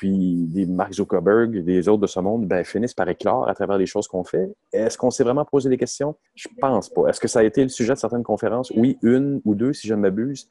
[0.00, 3.76] Puis des Mark Zuckerberg, des autres de ce monde, ben, finissent par éclore à travers
[3.76, 4.50] les choses qu'on fait.
[4.72, 6.16] Est-ce qu'on s'est vraiment posé des questions?
[6.34, 7.08] Je pense pas.
[7.08, 8.72] Est-ce que ça a été le sujet de certaines conférences?
[8.74, 10.48] Oui, une ou deux, si je ne m'abuse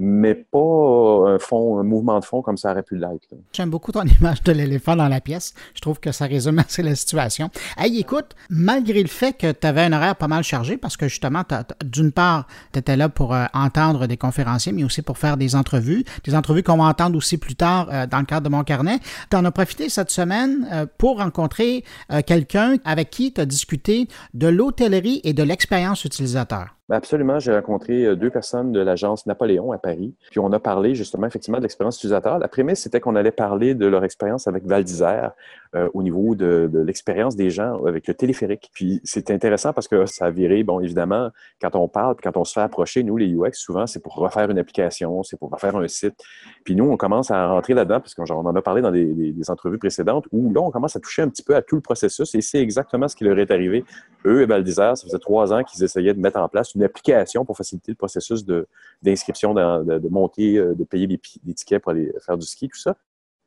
[0.00, 0.58] mais pas
[1.26, 3.28] un fond, un mouvement de fond comme ça aurait pu l'être.
[3.52, 5.54] J'aime beaucoup ton image de l'éléphant dans la pièce.
[5.74, 7.50] Je trouve que ça résume assez la situation.
[7.76, 11.08] Hey, écoute, malgré le fait que tu avais un horaire pas mal chargé, parce que
[11.08, 11.42] justement,
[11.84, 15.56] d'une part, tu étais là pour euh, entendre des conférenciers, mais aussi pour faire des
[15.56, 18.62] entrevues, des entrevues qu'on va entendre aussi plus tard euh, dans le cadre de mon
[18.62, 19.00] carnet.
[19.30, 21.84] Tu en as profité cette semaine euh, pour rencontrer
[22.26, 26.77] quelqu'un avec qui tu as discuté de l'hôtellerie et de l'expérience utilisateur.
[26.88, 30.58] Ben, absolument, j'ai rencontré euh, deux personnes de l'agence Napoléon à Paris, puis on a
[30.58, 32.38] parlé justement effectivement de l'expérience utilisateur.
[32.38, 35.32] La prémisse, c'était qu'on allait parler de leur expérience avec Val d'Isère
[35.74, 38.70] euh, au niveau de, l'expérience des gens avec le téléphérique.
[38.72, 42.44] Puis c'est intéressant parce que ça a viré, bon, évidemment, quand on parle, quand on
[42.44, 45.76] se fait approcher, nous, les UX, souvent, c'est pour refaire une application, c'est pour refaire
[45.76, 46.14] un site.
[46.64, 49.50] Puis nous, on commence à rentrer là-dedans, parce qu'on en a parlé dans des, des,
[49.50, 52.34] entrevues précédentes, où là, on commence à toucher un petit peu à tout le processus,
[52.34, 53.84] et c'est exactement ce qui leur est arrivé.
[54.24, 56.82] Eux et Val d'Isère, ça faisait trois ans qu'ils essayaient de mettre en place une
[56.82, 58.44] application pour faciliter le processus
[59.02, 62.68] d'inscription, de, de, monter, euh, de payer les, les, tickets pour aller faire du ski,
[62.68, 62.96] tout ça.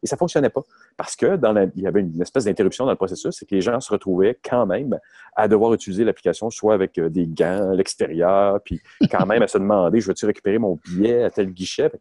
[0.04, 0.62] Et ça ne fonctionnait pas
[0.98, 1.38] parce que
[1.76, 4.40] il y avait une espèce d'interruption dans le processus, c'est que les gens se retrouvaient
[4.44, 5.00] quand même
[5.36, 9.48] à devoir utiliser l'application, soit avec euh, des gants à l'extérieur, puis quand même à
[9.48, 11.92] se demander, je veux-tu récupérer mon billet à tel guichet?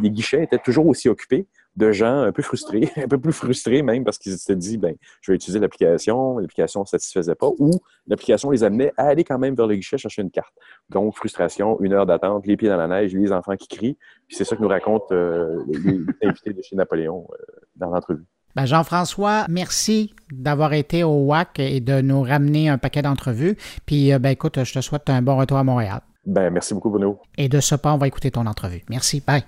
[0.00, 1.46] les guichets étaient toujours aussi occupés
[1.76, 4.94] de gens un peu frustrés, un peu plus frustrés même parce qu'ils s'étaient dit, ben,
[5.20, 7.70] je vais utiliser l'application, l'application ne satisfaisait pas, ou
[8.06, 10.52] l'application les amenait à aller quand même vers le guichet chercher une carte.
[10.90, 13.96] Donc, frustration, une heure d'attente, les pieds dans la neige, les enfants qui crient.
[14.26, 17.36] Puis c'est ça que nous racontent euh, les invités de chez Napoléon euh,
[17.76, 18.24] dans l'entrevue.
[18.54, 23.56] Ben Jean-François, merci d'avoir été au WAC et de nous ramener un paquet d'entrevues.
[23.86, 26.00] Puis, euh, ben, écoute, je te souhaite un bon retour à Montréal.
[26.26, 27.18] Ben, merci beaucoup, Bruno.
[27.38, 28.82] Et de ce pas, on va écouter ton entrevue.
[28.90, 29.22] Merci.
[29.26, 29.44] Bye.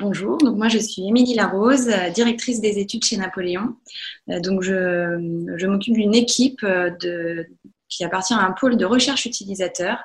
[0.00, 3.74] Bonjour, donc moi je suis Émilie Larose, directrice des études chez Napoléon.
[4.30, 7.44] Euh, donc je, m'occupe d'une équipe euh,
[7.88, 9.98] qui appartient à un pôle de recherche utilisateur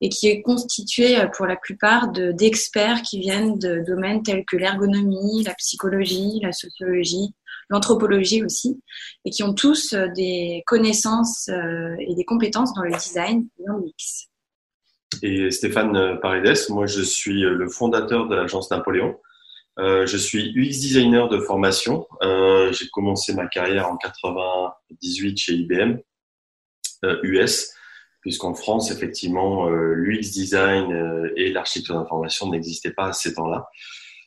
[0.00, 4.56] et qui est constitué euh, pour la plupart d'experts qui viennent de domaines tels que
[4.56, 7.34] l'ergonomie, la psychologie, la sociologie,
[7.70, 8.80] l'anthropologie aussi,
[9.24, 14.28] et qui ont tous des connaissances et des compétences dans le design et le mix
[15.22, 16.58] et Stéphane Paredes.
[16.68, 19.16] Moi, je suis le fondateur de l'agence Napoléon.
[19.78, 22.06] Euh, je suis UX designer de formation.
[22.22, 25.98] Euh, j'ai commencé ma carrière en 98 chez IBM
[27.04, 27.72] euh, US,
[28.22, 33.68] puisqu'en France, effectivement, euh, l'UX design euh, et l'architecture d'information n'existaient pas à ces temps-là.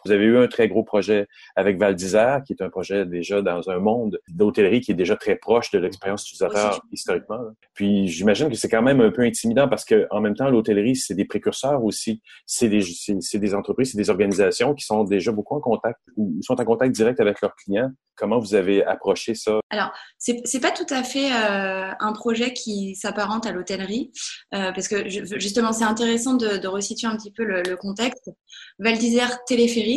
[0.05, 3.41] Vous avez eu un très gros projet avec Val d'Isère, qui est un projet déjà
[3.41, 7.39] dans un monde d'hôtellerie qui est déjà très proche de l'expérience utilisateur historiquement.
[7.73, 10.95] Puis j'imagine que c'est quand même un peu intimidant parce que en même temps, l'hôtellerie,
[10.95, 12.21] c'est des précurseurs aussi.
[12.45, 16.38] C'est des, c'est des entreprises, c'est des organisations qui sont déjà beaucoup en contact ou
[16.41, 19.62] sont en contact direct avec leurs clients Comment vous avez approché ça?
[19.69, 24.12] Alors, c'est n'est pas tout à fait euh, un projet qui s'apparente à l'hôtellerie,
[24.53, 28.29] euh, parce que justement, c'est intéressant de, de, resituer un petit peu le, le contexte.
[28.77, 29.88] Val d'Isère Téléphérique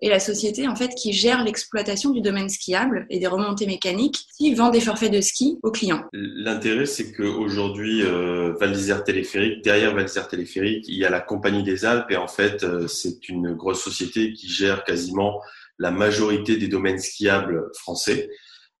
[0.00, 4.26] est la société en fait qui gère l'exploitation du domaine skiable et des remontées mécaniques,
[4.36, 6.04] qui vend des forfaits de ski aux clients.
[6.12, 11.62] L'intérêt, c'est qu'aujourd'hui, euh, Val Téléphérique, derrière Val d'Isère Téléphérique, il y a la Compagnie
[11.62, 15.40] des Alpes, et en fait, euh, c'est une grosse société qui gère quasiment
[15.78, 18.30] la majorité des domaines skiables français.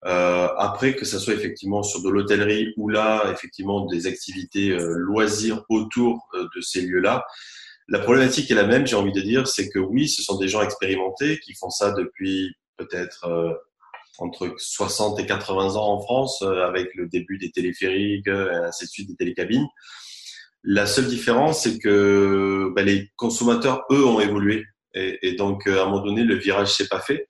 [0.04, 5.64] Euh, après, que ça soit effectivement sur de l'hôtellerie ou là, effectivement, des activités loisirs
[5.68, 7.24] autour de ces lieux-là,
[7.88, 10.48] la problématique est la même, j'ai envie de dire, c'est que oui, ce sont des
[10.48, 13.52] gens expérimentés qui font ça depuis peut-être euh,
[14.18, 18.90] entre 60 et 80 ans en France, avec le début des téléphériques, et ainsi de
[18.90, 19.66] suite, des télécabines.
[20.64, 24.64] La seule différence, c'est que bah, les consommateurs, eux, ont évolué
[24.96, 27.28] et, et, donc, euh, à un moment donné, le virage s'est pas fait.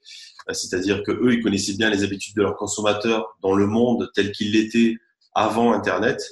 [0.48, 4.08] Euh, c'est-à-dire que eux, ils connaissaient bien les habitudes de leurs consommateurs dans le monde
[4.14, 4.94] tel qu'il l'était
[5.34, 6.22] avant Internet.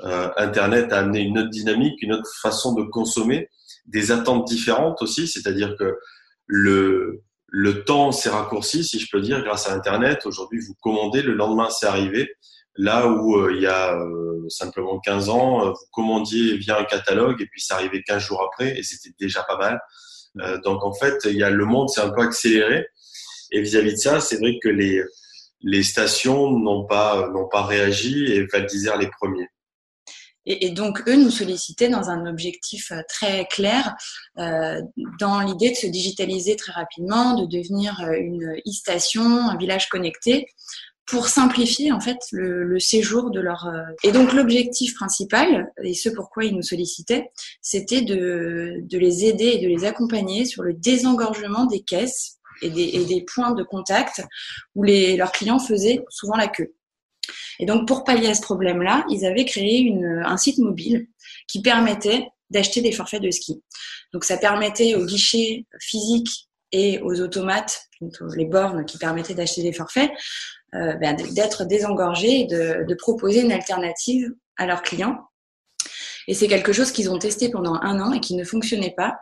[0.00, 3.50] Euh, Internet a amené une autre dynamique, une autre façon de consommer,
[3.88, 5.26] des attentes différentes aussi.
[5.26, 5.98] C'est-à-dire que
[6.46, 10.26] le le temps s'est raccourci, si je peux dire, grâce à Internet.
[10.26, 12.30] Aujourd'hui, vous commandez, le lendemain, c'est arrivé.
[12.76, 16.84] Là où euh, il y a euh, simplement 15 ans, euh, vous commandiez via un
[16.84, 20.60] catalogue et puis ça arrivait 15 jours après et c'était déjà pas mal.
[20.62, 22.86] donc en fait, il y a le monde s'est un peu accéléré
[23.50, 25.02] et vis-à-vis de ça, c'est vrai que les
[25.62, 29.48] les stations n'ont pas n'ont pas réagi et Val d'Isère les premiers.
[30.46, 33.94] Et, donc, eux nous sollicitaient dans un objectif très clair,
[34.38, 34.80] euh,
[35.20, 40.46] dans l'idée de se digitaliser très rapidement, de devenir une e-station, un village connecté,
[41.08, 43.66] pour simplifier en fait le, séjour de leur.
[43.66, 47.30] Euh, et donc l'objectif principal et ce pourquoi ils nous sollicitaient,
[47.62, 52.70] c'était de, de les aider et de les accompagner sur le désengorgement des caisses et
[52.70, 54.22] des, et des points de contact
[54.74, 56.74] où les, leurs clients faisaient souvent la queue.
[57.58, 61.08] Et donc pour pallier à ce problème-là, ils avaient créé un site mobile
[61.46, 63.62] qui permettait d'acheter des forfaits de ski.
[64.12, 67.82] Donc ça permettait aux guichets physiques et aux automates,
[68.36, 70.10] les bornes qui permettaient d'acheter des forfaits,
[70.74, 75.18] euh, ben, d'être désengorgés et de, proposer une alternative à leurs clients.
[76.26, 79.16] Et c'est quelque chose qu'ils ont testé pendant un an et qui ne fonctionnait pas.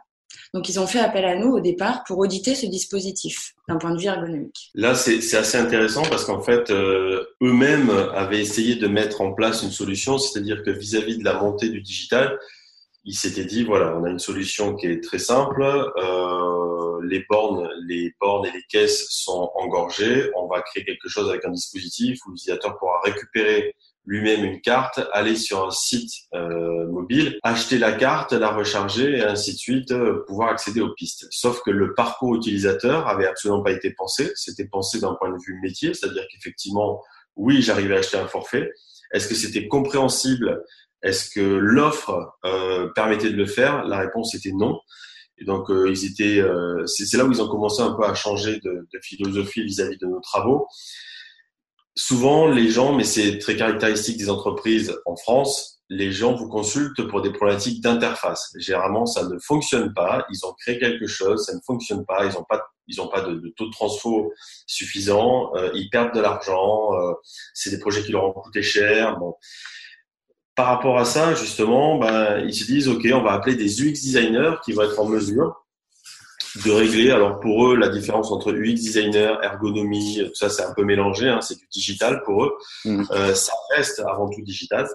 [0.54, 3.92] Donc, ils ont fait appel à nous au départ pour auditer ce dispositif d'un point
[3.92, 4.70] de vue ergonomique.
[4.74, 9.62] Là, c'est assez intéressant parce qu'en fait, euh, eux-mêmes avaient essayé de mettre en place
[9.62, 12.38] une solution, c'est-à-dire que vis-à-vis -vis de la montée du digital,
[13.06, 15.62] ils s'étaient dit voilà, on a une solution qui est très simple.
[15.62, 20.28] Euh, les bornes, les bornes et les caisses sont engorgées.
[20.34, 23.74] On va créer quelque chose avec un dispositif où l'utilisateur pourra récupérer
[24.06, 29.22] lui-même une carte, aller sur un site euh, mobile, acheter la carte, la recharger et
[29.22, 31.26] ainsi de suite, euh, pouvoir accéder aux pistes.
[31.30, 34.32] Sauf que le parcours utilisateur avait absolument pas été pensé.
[34.36, 37.02] C'était pensé d'un point de vue métier, c'est-à-dire qu'effectivement,
[37.34, 38.70] oui, j'arrivais à acheter un forfait.
[39.12, 40.62] Est-ce que c'était compréhensible?
[41.02, 43.84] Est-ce que l'offre euh, permettait de le faire?
[43.84, 44.78] La réponse était non.
[45.38, 48.14] Et donc, euh, ils étaient, euh, c'est là où ils ont commencé un peu à
[48.14, 50.66] changer de, de philosophie vis-à-vis de nos travaux.
[51.96, 57.08] Souvent, les gens, mais c'est très caractéristique des entreprises en France, les gens vous consultent
[57.08, 58.52] pour des problématiques d'interface.
[58.58, 60.26] Généralement, ça ne fonctionne pas.
[60.30, 62.26] Ils ont créé quelque chose, ça ne fonctionne pas.
[62.26, 64.32] Ils n'ont pas, ils ont pas de, de, taux de transfo
[64.66, 65.54] suffisant.
[65.56, 66.90] Euh, ils perdent de l'argent.
[67.54, 69.16] c'est des projets qui leur ont coûté cher.
[69.18, 69.34] Bon
[70.56, 73.92] par rapport à ça, justement, ben, ils se disent, OK, on va appeler des UX
[73.92, 75.65] designers qui vont être en mesure
[76.64, 77.10] de régler.
[77.10, 81.28] Alors pour eux, la différence entre UX designer, ergonomie, tout ça, c'est un peu mélangé.
[81.28, 82.52] Hein, c'est du digital pour eux.
[82.84, 83.04] Mmh.
[83.10, 84.88] Euh, ça reste avant tout digital.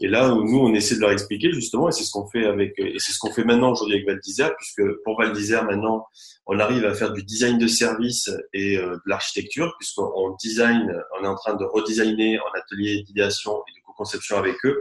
[0.00, 2.74] Et là nous, on essaie de leur expliquer justement, et c'est ce qu'on fait avec,
[2.78, 6.06] et c'est ce qu'on fait maintenant aujourd'hui avec Val d'Isère, puisque pour Val d'Isère maintenant,
[6.46, 11.24] on arrive à faire du design de service et euh, de l'architecture, puisqu'on design, on
[11.24, 14.80] est en train de redesigner en atelier d'idéation et de co-conception avec eux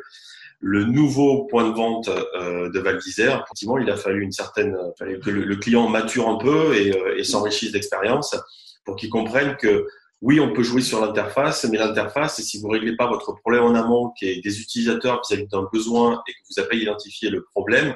[0.59, 3.43] le nouveau point de vente euh, de Val d'Isère.
[3.45, 7.23] Effectivement, il a fallu une certaine, que le, client mature un peu et, euh, et
[7.23, 8.35] s'enrichisse d'expérience
[8.83, 9.85] pour qu'il comprenne que
[10.21, 13.75] oui, on peut jouer sur l'interface, mais l'interface, si vous réglez pas votre problème en
[13.75, 17.43] amont, qui est des utilisateurs vis-à-vis d'un besoin et que vous n'avez pas identifié le
[17.43, 17.95] problème,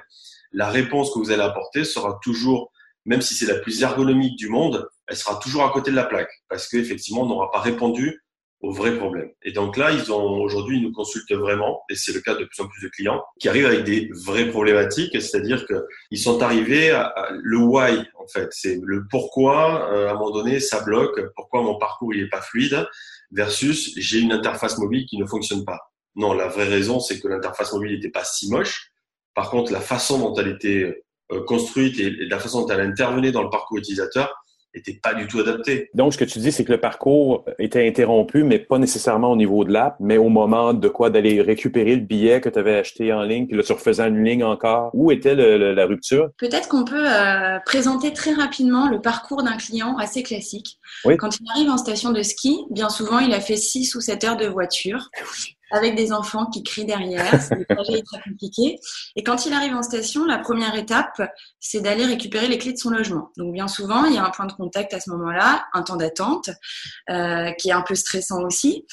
[0.51, 2.71] la réponse que vous allez apporter sera toujours,
[3.05, 6.03] même si c'est la plus ergonomique du monde, elle sera toujours à côté de la
[6.03, 8.20] plaque, parce qu'effectivement, on n'aura pas répondu
[8.61, 9.29] au vrai problème.
[9.41, 12.45] Et donc là, ils ont aujourd'hui, ils nous consultent vraiment, et c'est le cas de
[12.45, 16.41] plus en plus de clients qui arrivent avec des vraies problématiques, c'est-à-dire que ils sont
[16.43, 20.81] arrivés à, le why en fait, c'est le pourquoi euh, à un moment donné ça
[20.81, 22.87] bloque, pourquoi mon parcours il est pas fluide,
[23.31, 25.79] versus j'ai une interface mobile qui ne fonctionne pas.
[26.15, 28.91] Non, la vraie raison c'est que l'interface mobile n'était pas si moche.
[29.33, 33.31] Par contre, la façon dont elle était euh, construite et la façon dont elle intervenait
[33.31, 34.35] dans le parcours utilisateur
[34.75, 35.89] n'était pas du tout adapté.
[35.93, 39.35] Donc, ce que tu dis, c'est que le parcours était interrompu, mais pas nécessairement au
[39.35, 42.77] niveau de l'app, mais au moment de quoi d'aller récupérer le billet que tu avais
[42.77, 44.91] acheté en ligne, puis là, tu refaisais une ligne encore.
[44.93, 46.29] Où était la rupture?
[46.37, 50.77] Peut-être qu'on peut, euh, présenter très rapidement le parcours d'un client assez classique.
[51.03, 54.23] Quand il arrive en station de ski, bien souvent, il a fait 6 ou 7
[54.23, 55.09] heures de voiture
[55.71, 57.31] avec des enfants qui crient derrière.
[57.51, 58.79] Le trajet est très compliqué.
[59.15, 61.21] Et quand il arrive en station, la première étape,
[61.59, 63.31] c'est d'aller récupérer les clés de son logement.
[63.37, 65.95] Donc bien souvent, il y a un point de contact à ce moment-là, un temps
[65.95, 66.49] d'attente,
[67.09, 68.85] euh, qui est un peu stressant aussi.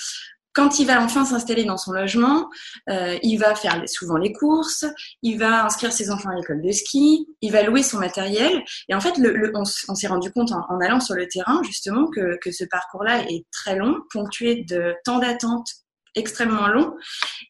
[0.55, 2.49] Quand il va enfin s'installer dans son logement,
[2.91, 4.85] euh, il va faire souvent les courses,
[5.22, 8.64] il va inscrire ses enfants à l'école de ski, il va louer son matériel.
[8.89, 12.09] Et en fait, le, on, s'est rendu compte en, en, allant sur le terrain justement
[12.09, 15.68] que, que ce parcours-là est très long, ponctué de temps d'attente
[16.15, 16.95] extrêmement long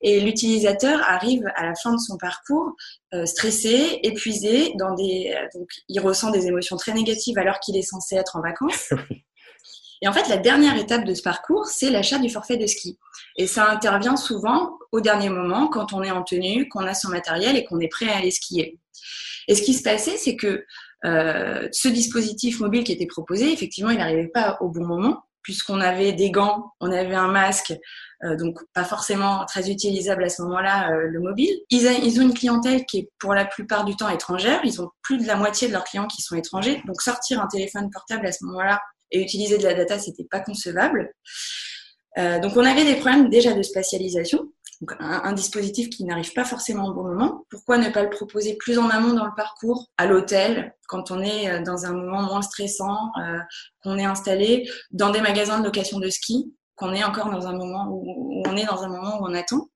[0.02, 2.74] et l'utilisateur arrive à la fin de son parcours
[3.14, 7.76] euh, stressé, épuisé, dans des euh, donc il ressent des émotions très négatives alors qu'il
[7.76, 8.92] est censé être en vacances.
[10.00, 12.96] Et en fait, la dernière étape de ce parcours, c'est l'achat du forfait de ski.
[13.36, 17.08] Et ça intervient souvent au dernier moment, quand on est en tenue, qu'on a son
[17.08, 18.78] matériel et qu'on est prêt à aller skier.
[19.48, 20.64] Et ce qui se passait, c'est que
[21.04, 25.80] euh, ce dispositif mobile qui était proposé, effectivement, il n'arrivait pas au bon moment puisqu'on
[25.80, 27.72] avait des gants, on avait un masque,
[28.24, 31.54] donc pas forcément très utilisable à ce moment-là euh, le mobile.
[31.70, 34.60] Ils, ils, ont une clientèle qui est pour la plupart du temps étrangère.
[34.64, 36.82] Ils ont plus de la moitié de leurs clients qui sont étrangers.
[36.86, 40.40] Donc sortir un téléphone portable à ce moment-là et utiliser de la data, c'était pas
[40.40, 41.12] concevable.
[42.18, 44.50] Euh, donc on avait des problèmes déjà de spatialisation.
[44.80, 47.44] Donc un, un dispositif qui n'arrive pas forcément au bon moment.
[47.50, 51.20] Pourquoi ne pas le proposer plus en amont dans le parcours, à l'hôtel, quand on
[51.20, 53.38] est euh, dans un moment moins stressant, euh,
[53.82, 57.56] qu'on est installé dans des magasins de location de ski, qu'on est encore dans un
[57.56, 59.68] moment où, on est dans un moment où on attend.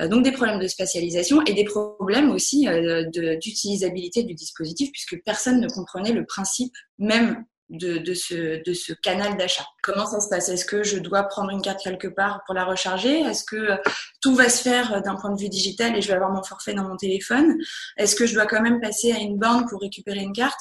[0.00, 3.04] Euh, donc des problèmes de spatialisation et des problèmes aussi euh,
[3.40, 7.44] d'utilisabilité du dispositif puisque personne ne comprenait le principe même
[7.78, 9.66] de, ce, de ce canal d'achat.
[9.82, 10.48] Comment ça se passe?
[10.48, 13.20] Est-ce que je dois prendre une carte quelque part pour la recharger?
[13.20, 13.76] Est-ce que euh,
[14.22, 16.74] tout va se faire d'un point de vue digital et je vais avoir mon forfait
[16.74, 17.56] dans mon téléphone?
[17.96, 20.58] Est-ce que je dois quand même passer à une borne pour récupérer une carte?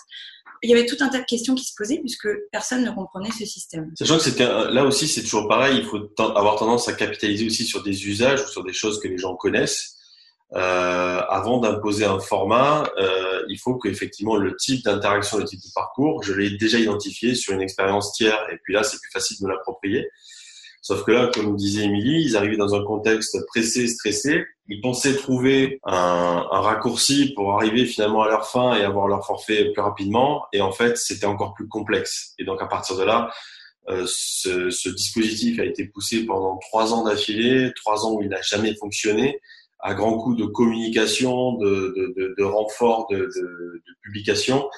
[0.62, 3.32] Il y avait tout un tas de questions qui se posaient puisque personne ne comprenait
[3.38, 3.92] ce système.
[3.96, 7.66] Sachant que c'était là aussi c'est toujours pareil, il faut avoir tendance à capitaliser aussi
[7.66, 9.98] sur des usages ou sur des choses que les gens connaissent.
[10.56, 15.72] Euh, avant d'imposer un format, euh, il faut qu'effectivement le type d'interaction, le type de
[15.74, 19.38] parcours, je l'ai déjà identifié sur une expérience tiers, et puis là c'est plus facile
[19.42, 20.08] de l'approprier.
[20.84, 24.44] Sauf que là, comme disait Émilie, ils arrivaient dans un contexte pressé, stressé.
[24.68, 29.26] Ils pensaient trouver un, un, raccourci pour arriver finalement à leur fin et avoir leur
[29.26, 30.44] forfait plus rapidement.
[30.52, 32.34] Et en fait, c'était encore plus complexe.
[32.38, 33.32] Et donc à partir de là,
[33.90, 38.28] euh, ce, ce, dispositif a été poussé pendant trois ans d'affilée, trois ans où il
[38.28, 39.40] n'a jamais fonctionné
[39.84, 43.30] à grands coups de communication, de, de, de, de renfort de,
[44.02, 44.70] publication.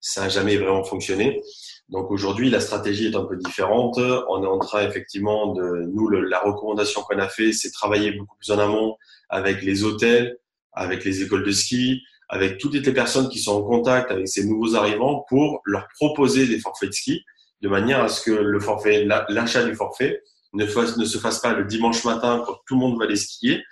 [0.00, 1.42] Ça n'a jamais vraiment fonctionné.
[1.88, 3.98] Donc aujourd'hui, la stratégie est un peu différente.
[3.98, 8.36] On est en train effectivement de, nous, la recommandation qu'on a fait, c'est travailler beaucoup
[8.36, 8.96] plus en amont
[9.28, 10.38] avec les hôtels,
[10.72, 14.44] avec les écoles de ski, avec toutes les personnes qui sont en contact avec ces
[14.44, 17.24] nouveaux arrivants pour leur proposer des forfaits de ski
[17.60, 21.40] de manière à ce que le forfait, l'achat du forfait ne, fasse, ne se fasse
[21.40, 23.64] pas le dimanche matin quand tout le monde va aller skier,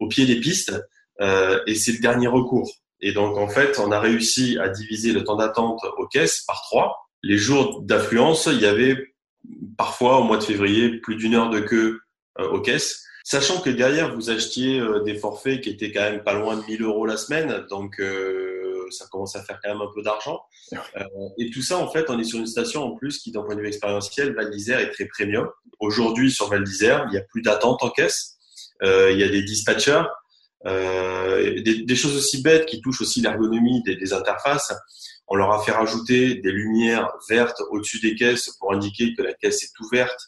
[0.00, 0.72] au pied des pistes
[1.20, 2.70] euh, et c'est le dernier recours.
[3.00, 6.62] Et donc en fait, on a réussi à diviser le temps d'attente aux caisses par
[6.62, 7.08] trois.
[7.22, 9.14] Les jours d'affluence, il y avait
[9.76, 12.00] parfois au mois de février plus d'une heure de queue
[12.38, 13.04] euh, aux caisses.
[13.22, 16.64] Sachant que derrière, vous achetiez euh, des forfaits qui étaient quand même pas loin de
[16.64, 18.00] 1000 euros la semaine, donc
[18.90, 20.40] ça commence à faire quand même un peu d'argent.
[21.38, 23.54] Et tout ça, en fait, on est sur une station en plus qui, d'un point
[23.54, 25.48] de vue expérientiel, Val d'Isère est très premium.
[25.78, 28.39] Aujourd'hui, sur Val d'Isère, il n'y a plus d'attente en caisse.
[28.82, 30.02] Euh, il y a des dispatchers,
[30.66, 34.74] euh, des, des, choses aussi bêtes qui touchent aussi l'ergonomie des, des, interfaces.
[35.28, 39.32] On leur a fait rajouter des lumières vertes au-dessus des caisses pour indiquer que la
[39.34, 40.18] caisse est ouverte,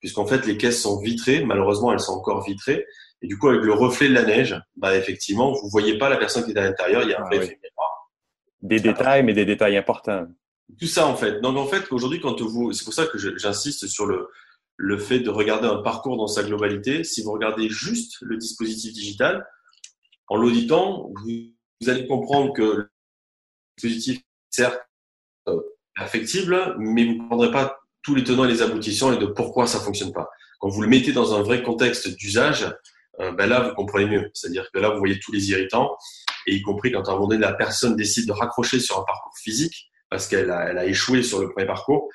[0.00, 1.44] puisqu'en fait les caisses sont vitrées.
[1.44, 2.86] Malheureusement, elles sont encore vitrées.
[3.22, 6.16] Et du coup, avec le reflet de la neige, bah effectivement, vous voyez pas la
[6.16, 7.02] personne qui est à l'intérieur.
[7.02, 7.50] Il y a un ah, oui.
[8.60, 10.26] Des détails, mais des détails importants.
[10.80, 11.40] Tout ça en fait.
[11.40, 14.28] Donc en fait, aujourd'hui, quand vous, c'est pour ça que j'insiste sur le
[14.76, 17.04] le fait de regarder un parcours dans sa globalité.
[17.04, 19.46] Si vous regardez juste le dispositif digital,
[20.28, 22.90] en l'auditant, vous, allez comprendre que le
[23.76, 24.80] dispositif est certes
[25.48, 25.60] euh,
[25.94, 29.66] perfectible, mais vous ne comprendrez pas tous les tenants et les aboutissants et de pourquoi
[29.66, 30.28] ça fonctionne pas.
[30.60, 32.66] Quand vous le mettez dans un vrai contexte d'usage,
[33.20, 34.30] euh, ben là, vous comprenez mieux.
[34.34, 35.96] C'est-à-dire que là, vous voyez tous les irritants,
[36.46, 39.04] et y compris quand à un moment donné, la personne décide de raccrocher sur un
[39.04, 42.08] parcours physique, parce qu'elle a, elle a échoué sur le premier parcours,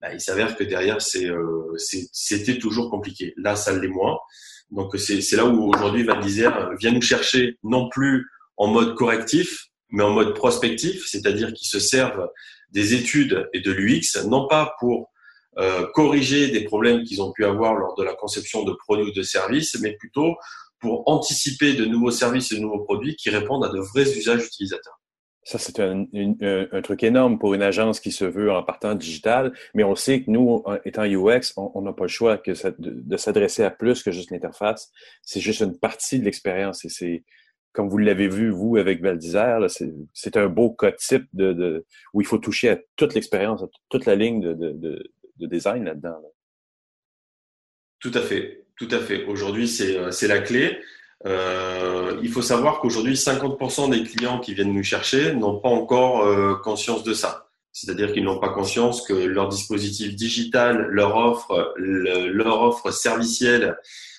[0.00, 3.34] bah, il s'avère que derrière, c'est, euh, c'était toujours compliqué.
[3.36, 4.18] Là, ça l'est moins.
[4.70, 8.26] Donc, c'est là où aujourd'hui Val d'Isère vient nous chercher, non plus
[8.56, 12.28] en mode correctif, mais en mode prospectif, c'est-à-dire qu'ils se servent
[12.70, 15.10] des études et de l'UX, non pas pour
[15.58, 19.12] euh, corriger des problèmes qu'ils ont pu avoir lors de la conception de produits ou
[19.12, 20.36] de services, mais plutôt
[20.78, 24.46] pour anticiper de nouveaux services et de nouveaux produits qui répondent à de vrais usages
[24.46, 24.99] utilisateurs.
[25.50, 29.52] Ça, c'est un, un, truc énorme pour une agence qui se veut en partant digital,
[29.74, 33.64] mais on sait que nous, étant UX, on n'a pas le choix que de, s'adresser
[33.64, 34.92] à plus que juste l'interface.
[35.22, 37.24] C'est juste une partie de l'expérience et c'est,
[37.72, 39.58] comme vous l'avez vu, vous, avec Val d'Isère,
[40.14, 41.84] c'est un beau cas type de,
[42.14, 45.84] où il faut toucher à toute l'expérience, à toute la ligne de, de, de design
[45.84, 46.10] là-dedans.
[46.10, 46.28] Là.
[47.98, 49.24] Tout à fait, tout à fait.
[49.24, 50.78] Aujourd'hui, c'est la clé.
[51.26, 56.24] Euh, il faut savoir qu'aujourd'hui, 50% des clients qui viennent nous chercher n'ont pas encore
[56.24, 57.48] euh, conscience de ça.
[57.72, 63.76] C'est-à-dire qu'ils n'ont pas conscience que leur dispositif digital, leur offre, le, leur offre servicielle,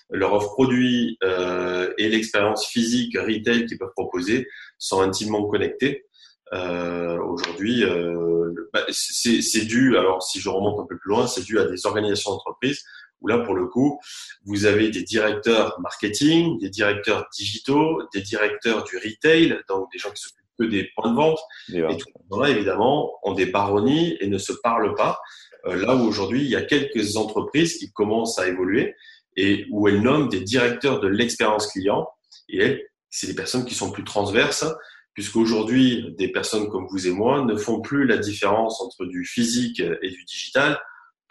[0.09, 4.47] leur offre produit euh, et l'expérience physique retail qu'ils peuvent proposer
[4.77, 6.05] sont intimement connectés.
[6.53, 11.43] Euh, Aujourd'hui, euh, bah, c'est dû, alors si je remonte un peu plus loin, c'est
[11.43, 12.83] dû à des organisations d'entreprise
[13.21, 13.99] où là, pour le coup,
[14.45, 20.11] vous avez des directeurs marketing, des directeurs digitaux, des directeurs du retail, donc des gens
[20.11, 21.39] qui s'occupent que des points de vente.
[21.69, 25.19] Et tous ces gens-là, évidemment, ont des baronnies et ne se parlent pas.
[25.65, 28.95] Euh, là où aujourd'hui, il y a quelques entreprises qui commencent à évoluer
[29.37, 32.07] et où elles nomment des directeurs de l'expérience client.
[32.49, 34.65] Et c'est des personnes qui sont plus transverses,
[35.13, 39.79] puisqu'aujourd'hui, des personnes comme vous et moi ne font plus la différence entre du physique
[39.79, 40.79] et du digital.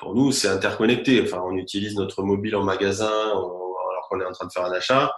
[0.01, 1.23] Pour nous, c'est interconnecté.
[1.23, 4.73] Enfin, on utilise notre mobile en magasin alors qu'on est en train de faire un
[4.73, 5.13] achat.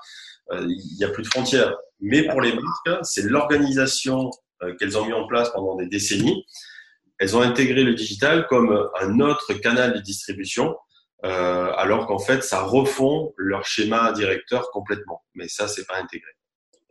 [0.51, 1.77] Euh, il n'y a plus de frontières.
[2.01, 4.31] Mais pour les marques, c'est l'organisation
[4.63, 6.45] euh, qu'elles ont mis en place pendant des décennies.
[7.21, 10.75] Elles ont intégré le digital comme un autre canal de distribution,
[11.25, 15.23] euh, alors qu'en fait, ça refond leur schéma directeur complètement.
[15.35, 16.33] Mais ça, c'est pas intégré.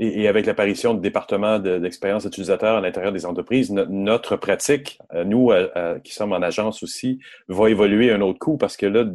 [0.03, 5.51] Et, avec l'apparition de départements d'expérience utilisateur à l'intérieur des entreprises, notre pratique, nous
[6.03, 9.05] qui sommes en agence aussi, va évoluer un autre coup parce que là,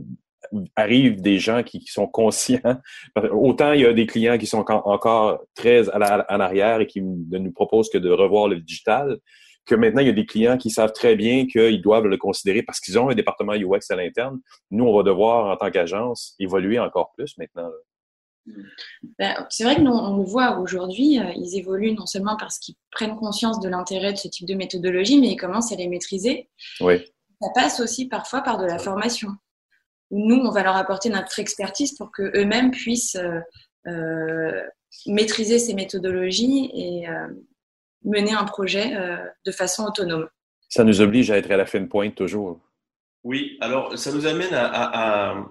[0.76, 2.76] arrivent des gens qui, sont conscients.
[3.32, 7.38] Autant il y a des clients qui sont encore très en arrière et qui ne
[7.38, 9.18] nous proposent que de revoir le digital,
[9.64, 12.62] que maintenant il y a des clients qui savent très bien qu'ils doivent le considérer
[12.62, 14.38] parce qu'ils ont un département UX à l'interne.
[14.70, 17.70] Nous, on va devoir, en tant qu'agence, évoluer encore plus maintenant.
[19.18, 22.58] Ben, c'est vrai que nous, on le voit aujourd'hui, euh, ils évoluent non seulement parce
[22.58, 25.88] qu'ils prennent conscience de l'intérêt de ce type de méthodologie, mais ils commencent à les
[25.88, 26.48] maîtriser.
[26.80, 27.04] Oui.
[27.42, 29.30] Ça passe aussi parfois par de la formation
[30.10, 33.40] nous, on va leur apporter notre expertise pour qu'eux-mêmes puissent euh,
[33.86, 34.62] euh,
[35.06, 37.28] maîtriser ces méthodologies et euh,
[38.04, 38.96] mener un projet
[39.44, 40.28] de façon autonome.
[40.68, 42.60] Ça nous oblige à être à la fin de pointe toujours.
[43.24, 45.44] Oui, alors ça nous amène à,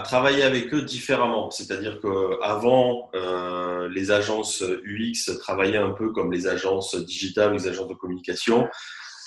[0.00, 1.50] travailler avec eux différemment.
[1.50, 7.88] C'est-à-dire qu'avant, euh, les agences UX travaillaient un peu comme les agences digitales, les agences
[7.88, 8.66] de communication.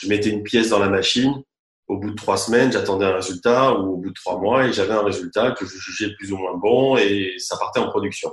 [0.01, 1.43] Je mettais une pièce dans la machine,
[1.87, 4.73] au bout de trois semaines, j'attendais un résultat ou au bout de trois mois et
[4.73, 8.31] j'avais un résultat que je jugeais plus ou moins bon et ça partait en production.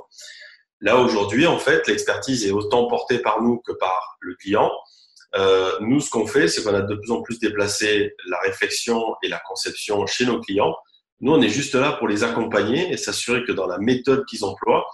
[0.81, 4.71] Là, aujourd'hui, en fait, l'expertise est autant portée par nous que par le client.
[5.35, 9.15] Euh, nous, ce qu'on fait, c'est qu'on a de plus en plus déplacé la réflexion
[9.23, 10.75] et la conception chez nos clients.
[11.23, 14.45] Nous, on est juste là pour les accompagner et s'assurer que dans la méthode qu'ils
[14.45, 14.87] emploient,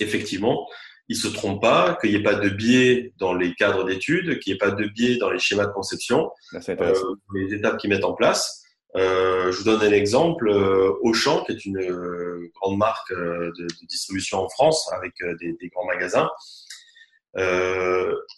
[0.00, 0.66] effectivement,
[1.08, 4.52] ils se trompent pas, qu'il n'y ait pas de biais dans les cadres d'études, qu'il
[4.52, 6.94] n'y ait pas de biais dans les schémas de conception, euh,
[7.34, 8.60] les étapes qu'ils mettent en place.
[8.96, 10.48] Euh, je vous donne un exemple.
[10.48, 15.52] Euh, Auchan, qui est une euh, grande marque de, de, distribution en France avec des,
[15.60, 16.28] des, grands magasins,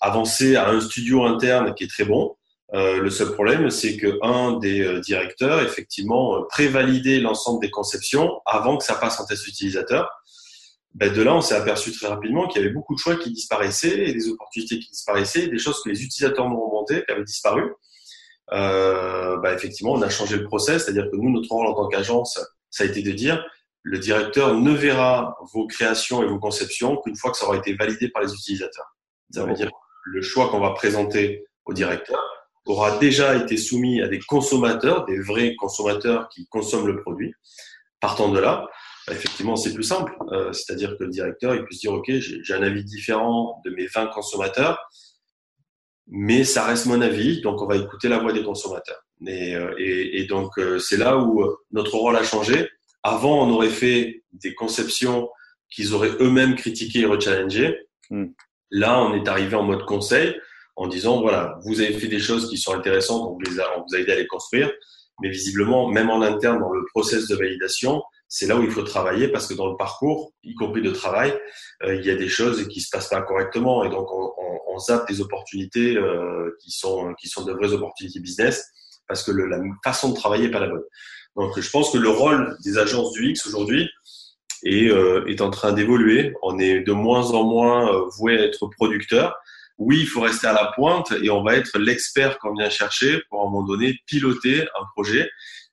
[0.01, 2.37] avancé à un studio interne qui est très bon.
[2.73, 8.85] Le seul problème, c'est que un des directeurs, effectivement, prévalidait l'ensemble des conceptions avant que
[8.85, 10.09] ça passe en test utilisateur
[10.95, 13.33] ben de là, on s'est aperçu très rapidement qu'il y avait beaucoup de choix qui
[13.33, 17.25] disparaissaient et des opportunités qui disparaissaient, des choses que les utilisateurs nous remontaient, qui avaient
[17.25, 17.73] disparu.
[18.53, 21.89] Euh, ben effectivement, on a changé le process, c'est-à-dire que nous, notre rôle en tant
[21.89, 23.43] qu'agence, ça a été de dire
[23.83, 27.75] le directeur ne verra vos créations et vos conceptions qu'une fois que ça aura été
[27.75, 28.95] validé par les utilisateurs.
[29.31, 29.71] Ça veut dire
[30.05, 32.21] le choix qu'on va présenter au directeur
[32.67, 37.35] aura déjà été soumis à des consommateurs, des vrais consommateurs qui consomment le produit.
[38.01, 38.69] Partant de là,
[39.11, 40.17] effectivement, c'est plus simple.
[40.31, 43.87] Euh, c'est-à-dire que le directeur, il puisse dire, OK, j'ai un avis différent de mes
[43.87, 44.79] 20 consommateurs,
[46.09, 49.01] mais ça reste mon avis, donc on va écouter la voix des consommateurs.
[49.27, 52.69] Et, euh, et, donc, euh, c'est là où notre rôle a changé.
[53.05, 55.29] Avant, on aurait fait des conceptions
[55.71, 57.79] qu'ils auraient eux-mêmes critiquées et rechallengées.
[58.11, 58.27] Hmm.
[58.71, 60.35] Là, on est arrivé en mode conseil
[60.77, 63.85] en disant, voilà, vous avez fait des choses qui sont intéressantes, on vous, a, on
[63.87, 64.73] vous a aidé à les construire,
[65.21, 68.83] mais visiblement, même en interne, dans le process de validation, c'est là où il faut
[68.83, 71.39] travailler parce que dans le parcours, y compris de travail,
[71.85, 74.75] euh, il y a des choses qui se passent pas correctement et donc on, on,
[74.75, 78.65] on zappe des opportunités euh, qui sont qui sont de vraies opportunités business
[79.07, 80.83] parce que le, la façon de travailler est pas la bonne.
[81.37, 83.89] Donc je pense que le rôle des agences du X aujourd'hui
[84.65, 86.35] est, euh, est en train d'évoluer.
[86.43, 89.35] On est de moins en moins euh, voué à être producteur.
[89.79, 93.21] Oui, il faut rester à la pointe et on va être l'expert qu'on vient chercher
[93.29, 95.29] pour à un moment donné piloter un projet.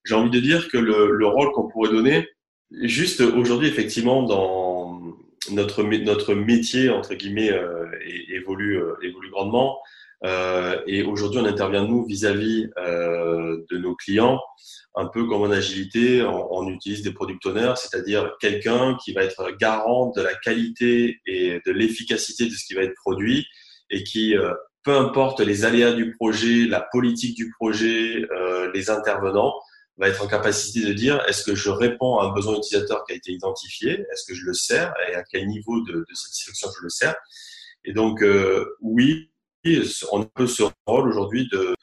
[0.05, 2.27] J'ai envie de dire que le, le rôle qu'on pourrait donner,
[2.71, 5.01] Juste aujourd'hui, effectivement, dans
[5.51, 7.87] notre, notre métier, entre guillemets, euh,
[8.31, 9.79] évolue, euh, évolue grandement.
[10.23, 14.39] Euh, et aujourd'hui, on intervient, nous, vis-à-vis euh, de nos clients,
[14.93, 19.23] un peu comme en agilité, on, on utilise des product owners, c'est-à-dire quelqu'un qui va
[19.23, 23.47] être garant de la qualité et de l'efficacité de ce qui va être produit
[23.89, 28.25] et qui, euh, peu importe les aléas du projet, la politique du projet,
[28.73, 29.53] les intervenants,
[29.99, 33.13] va être en capacité de dire est-ce que je réponds à un besoin utilisateur qui
[33.13, 34.93] a été identifié, est-ce que je le sers?
[35.09, 37.15] Et à quel niveau de, de satisfaction je le sers?
[37.83, 39.31] Et donc euh, oui,
[40.11, 41.75] on peut ce rôle aujourd'hui de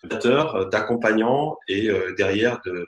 [0.70, 2.86] d'accompagnant et euh, derrière de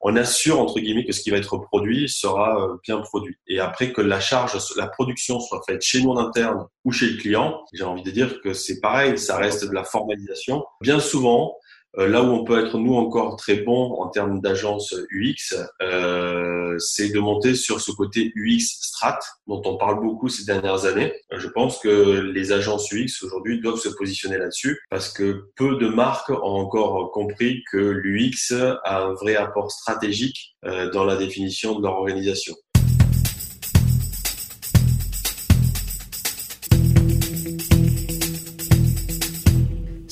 [0.00, 3.36] on assure entre guillemets que ce qui va être produit sera euh, bien produit.
[3.46, 7.10] Et après que la charge, la production soit faite chez nous en interne ou chez
[7.10, 10.64] le client, j'ai envie de dire que c'est pareil, ça reste de la formalisation.
[10.80, 11.56] Bien souvent,
[11.96, 17.10] là où on peut être nous encore très bon en termes d'agence UX, euh, c'est
[17.10, 21.12] de monter sur ce côté UX strat dont on parle beaucoup ces dernières années.
[21.32, 25.88] Je pense que les agences UX aujourd'hui doivent se positionner là-dessus parce que peu de
[25.88, 31.78] marques ont encore compris que l'UX a un vrai apport stratégique euh, dans la définition
[31.78, 32.54] de leur organisation.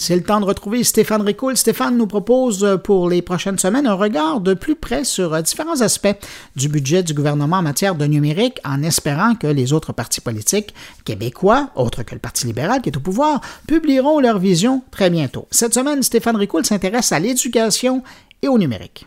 [0.08, 1.54] C'est le temps de retrouver Stéphane Ricoul.
[1.58, 5.42] Stéphane nous propose euh, pour les prochaines semaines un regard de plus près sur euh,
[5.42, 6.16] différents aspects
[6.56, 10.72] du budget du gouvernement en matière de numérique, en espérant que les autres partis politiques
[11.04, 15.46] québécois, autres que le Parti libéral qui est au pouvoir, publieront leur vision très bientôt.
[15.50, 18.02] Cette semaine, Stéphane Ricoul s'intéresse à l'éducation
[18.40, 19.06] et au numérique.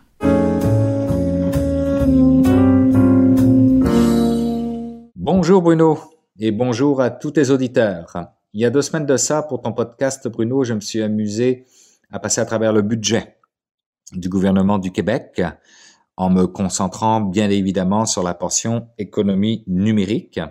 [5.16, 5.98] Bonjour Bruno
[6.40, 8.14] et bonjour à tous tes auditeurs.
[8.54, 11.66] Il y a deux semaines de ça, pour ton podcast, Bruno, je me suis amusé
[12.10, 13.38] à passer à travers le budget
[14.12, 15.42] du gouvernement du Québec
[16.18, 20.42] en me concentrant bien évidemment sur la portion économie numérique.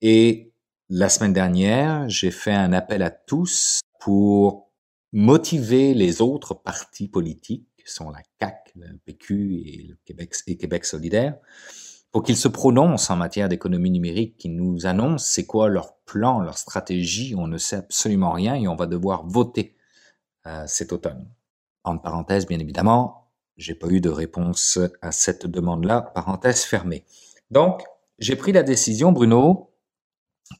[0.00, 0.54] Et
[0.88, 4.70] la semaine dernière, j'ai fait un appel à tous pour
[5.12, 10.56] motiver les autres partis politiques, qui sont la CAC, le PQ et le Québec, et
[10.56, 11.36] Québec solidaire,
[12.12, 16.40] pour qu'ils se prononcent en matière d'économie numérique, qu'ils nous annoncent c'est quoi leur plan,
[16.40, 17.34] leur stratégie.
[17.36, 19.76] On ne sait absolument rien et on va devoir voter
[20.46, 21.26] euh, cet automne.
[21.84, 27.04] En parenthèse, bien évidemment, j'ai pas eu de réponse à cette demande-là, parenthèse fermée.
[27.50, 27.82] Donc,
[28.18, 29.72] j'ai pris la décision, Bruno,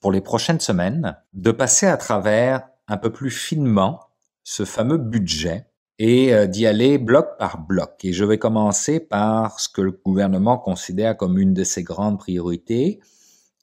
[0.00, 4.00] pour les prochaines semaines, de passer à travers un peu plus finement
[4.42, 5.66] ce fameux budget
[5.98, 8.04] et euh, d'y aller bloc par bloc.
[8.04, 12.18] Et je vais commencer par ce que le gouvernement considère comme une de ses grandes
[12.18, 13.00] priorités,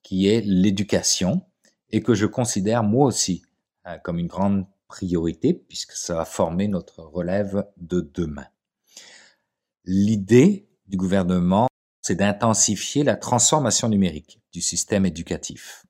[0.03, 1.41] qui est l'éducation,
[1.91, 3.43] et que je considère moi aussi
[3.87, 8.47] euh, comme une grande priorité, puisque ça va former notre relève de demain.
[9.85, 11.67] L'idée du gouvernement,
[12.01, 15.85] c'est d'intensifier la transformation numérique du système éducatif.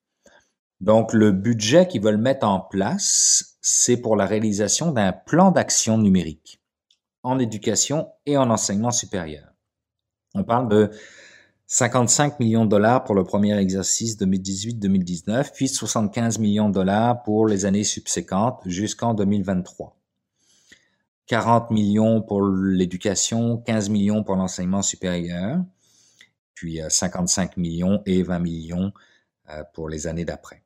[0.79, 5.97] Donc, le budget qu'ils veulent mettre en place, c'est pour la réalisation d'un plan d'action
[5.97, 6.61] numérique
[7.23, 9.47] en éducation et en enseignement supérieur.
[10.33, 10.91] On parle de
[11.73, 17.47] 55 millions de dollars pour le premier exercice 2018-2019, puis 75 millions de dollars pour
[17.47, 19.97] les années subséquentes jusqu'en 2023.
[21.27, 25.63] 40 millions pour l'éducation, 15 millions pour l'enseignement supérieur,
[26.55, 28.91] puis 55 euh, millions et 20 millions
[29.49, 30.65] euh, pour les années d'après.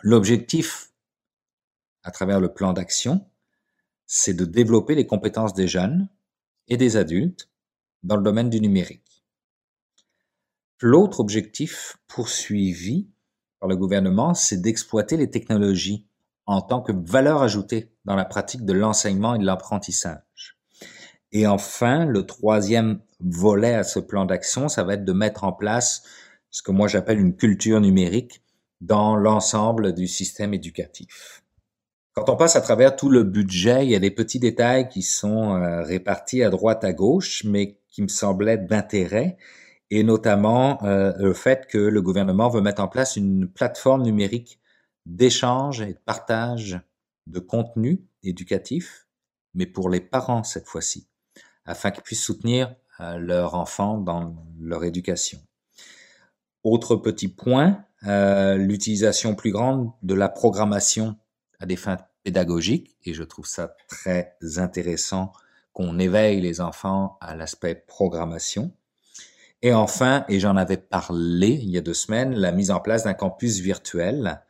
[0.00, 0.92] L'objectif,
[2.04, 3.26] à travers le plan d'action,
[4.06, 6.08] c'est de développer les compétences des jeunes
[6.68, 7.50] et des adultes
[8.04, 9.13] dans le domaine du numérique.
[10.80, 13.08] L'autre objectif poursuivi
[13.60, 16.06] par le gouvernement, c'est d'exploiter les technologies
[16.46, 20.58] en tant que valeur ajoutée dans la pratique de l'enseignement et de l'apprentissage.
[21.32, 25.52] Et enfin, le troisième volet à ce plan d'action, ça va être de mettre en
[25.52, 26.02] place
[26.50, 28.42] ce que moi j'appelle une culture numérique
[28.80, 31.42] dans l'ensemble du système éducatif.
[32.12, 35.02] Quand on passe à travers tout le budget, il y a des petits détails qui
[35.02, 39.36] sont euh, répartis à droite, à gauche, mais qui me semblaient d'intérêt,
[39.94, 44.58] et notamment euh, le fait que le gouvernement veut mettre en place une plateforme numérique
[45.06, 46.80] d'échange et de partage
[47.28, 49.06] de contenu éducatif,
[49.54, 51.06] mais pour les parents cette fois-ci,
[51.64, 55.38] afin qu'ils puissent soutenir euh, leurs enfants dans leur éducation.
[56.64, 61.16] Autre petit point, euh, l'utilisation plus grande de la programmation
[61.60, 65.30] à des fins pédagogiques, et je trouve ça très intéressant
[65.72, 68.72] qu'on éveille les enfants à l'aspect programmation.
[69.64, 73.04] Et enfin, et j'en avais parlé il y a deux semaines, la mise en place
[73.04, 74.42] d'un campus virtuel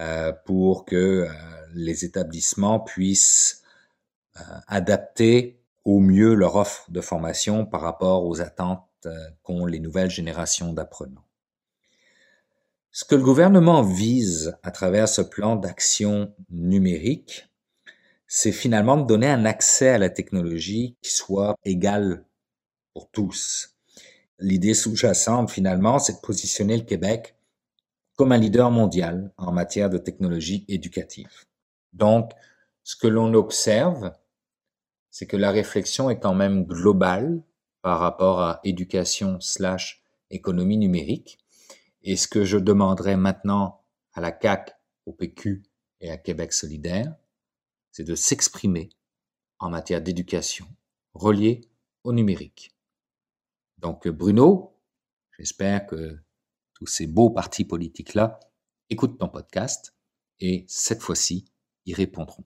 [0.00, 1.32] euh, pour que euh,
[1.74, 3.62] les établissements puissent
[4.38, 9.06] euh, adapter au mieux leur offre de formation par rapport aux attentes
[9.42, 11.26] qu'ont les nouvelles générations d'apprenants.
[12.90, 17.50] Ce que le gouvernement vise à travers ce plan d'action numérique,
[18.26, 22.24] c'est finalement de donner un accès à la technologie qui soit égal
[22.94, 23.73] pour tous.
[24.38, 27.36] L'idée sous-jacente, finalement, c'est de positionner le Québec
[28.16, 31.44] comme un leader mondial en matière de technologie éducative.
[31.92, 32.32] Donc,
[32.82, 34.12] ce que l'on observe,
[35.10, 37.42] c'est que la réflexion est quand même globale
[37.82, 41.38] par rapport à éducation slash économie numérique
[42.02, 43.82] et ce que je demanderais maintenant
[44.12, 44.76] à la CAC,
[45.06, 45.62] au PQ
[46.00, 47.14] et à Québec solidaire,
[47.90, 48.90] c'est de s'exprimer
[49.58, 50.66] en matière d'éducation
[51.14, 51.62] reliée
[52.02, 52.73] au numérique.
[53.84, 54.80] Donc Bruno,
[55.36, 56.18] j'espère que
[56.72, 58.40] tous ces beaux partis politiques-là
[58.88, 59.94] écoutent ton podcast
[60.40, 61.52] et cette fois-ci,
[61.84, 62.44] ils répondront.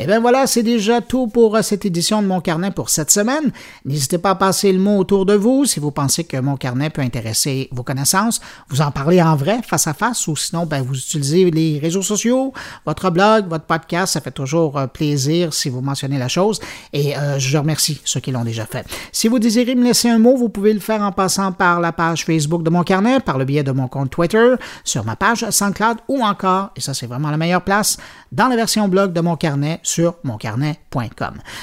[0.00, 2.88] Et eh bien voilà, c'est déjà tout pour euh, cette édition de Mon Carnet pour
[2.88, 3.52] cette semaine.
[3.84, 6.88] N'hésitez pas à passer le mot autour de vous si vous pensez que Mon Carnet
[6.88, 8.40] peut intéresser vos connaissances.
[8.70, 12.00] Vous en parlez en vrai, face à face, ou sinon, ben, vous utilisez les réseaux
[12.00, 12.54] sociaux,
[12.86, 14.14] votre blog, votre podcast.
[14.14, 16.60] Ça fait toujours euh, plaisir si vous mentionnez la chose.
[16.94, 18.86] Et euh, je remercie ceux qui l'ont déjà fait.
[19.12, 21.92] Si vous désirez me laisser un mot, vous pouvez le faire en passant par la
[21.92, 25.44] page Facebook de Mon Carnet, par le biais de mon compte Twitter, sur ma page
[25.50, 27.98] SoundCloud ou encore, et ça c'est vraiment la meilleure place,
[28.32, 30.16] dans la version blog de Mon Carnet sur.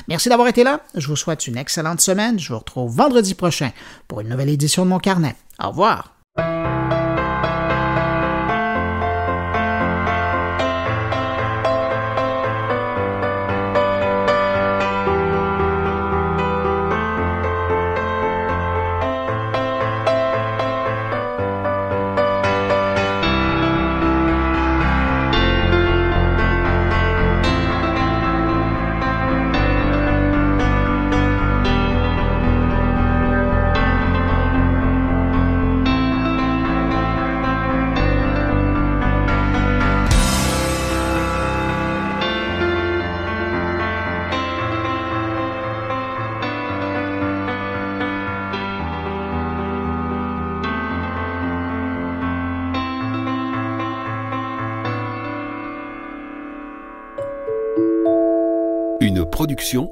[0.07, 0.81] Merci d'avoir été là.
[0.95, 2.39] Je vous souhaite une excellente semaine.
[2.39, 3.71] Je vous retrouve vendredi prochain
[4.07, 5.35] pour une nouvelle édition de Mon Carnet.
[5.63, 6.16] Au revoir.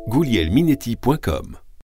[0.08, 1.65] goulielminetti.com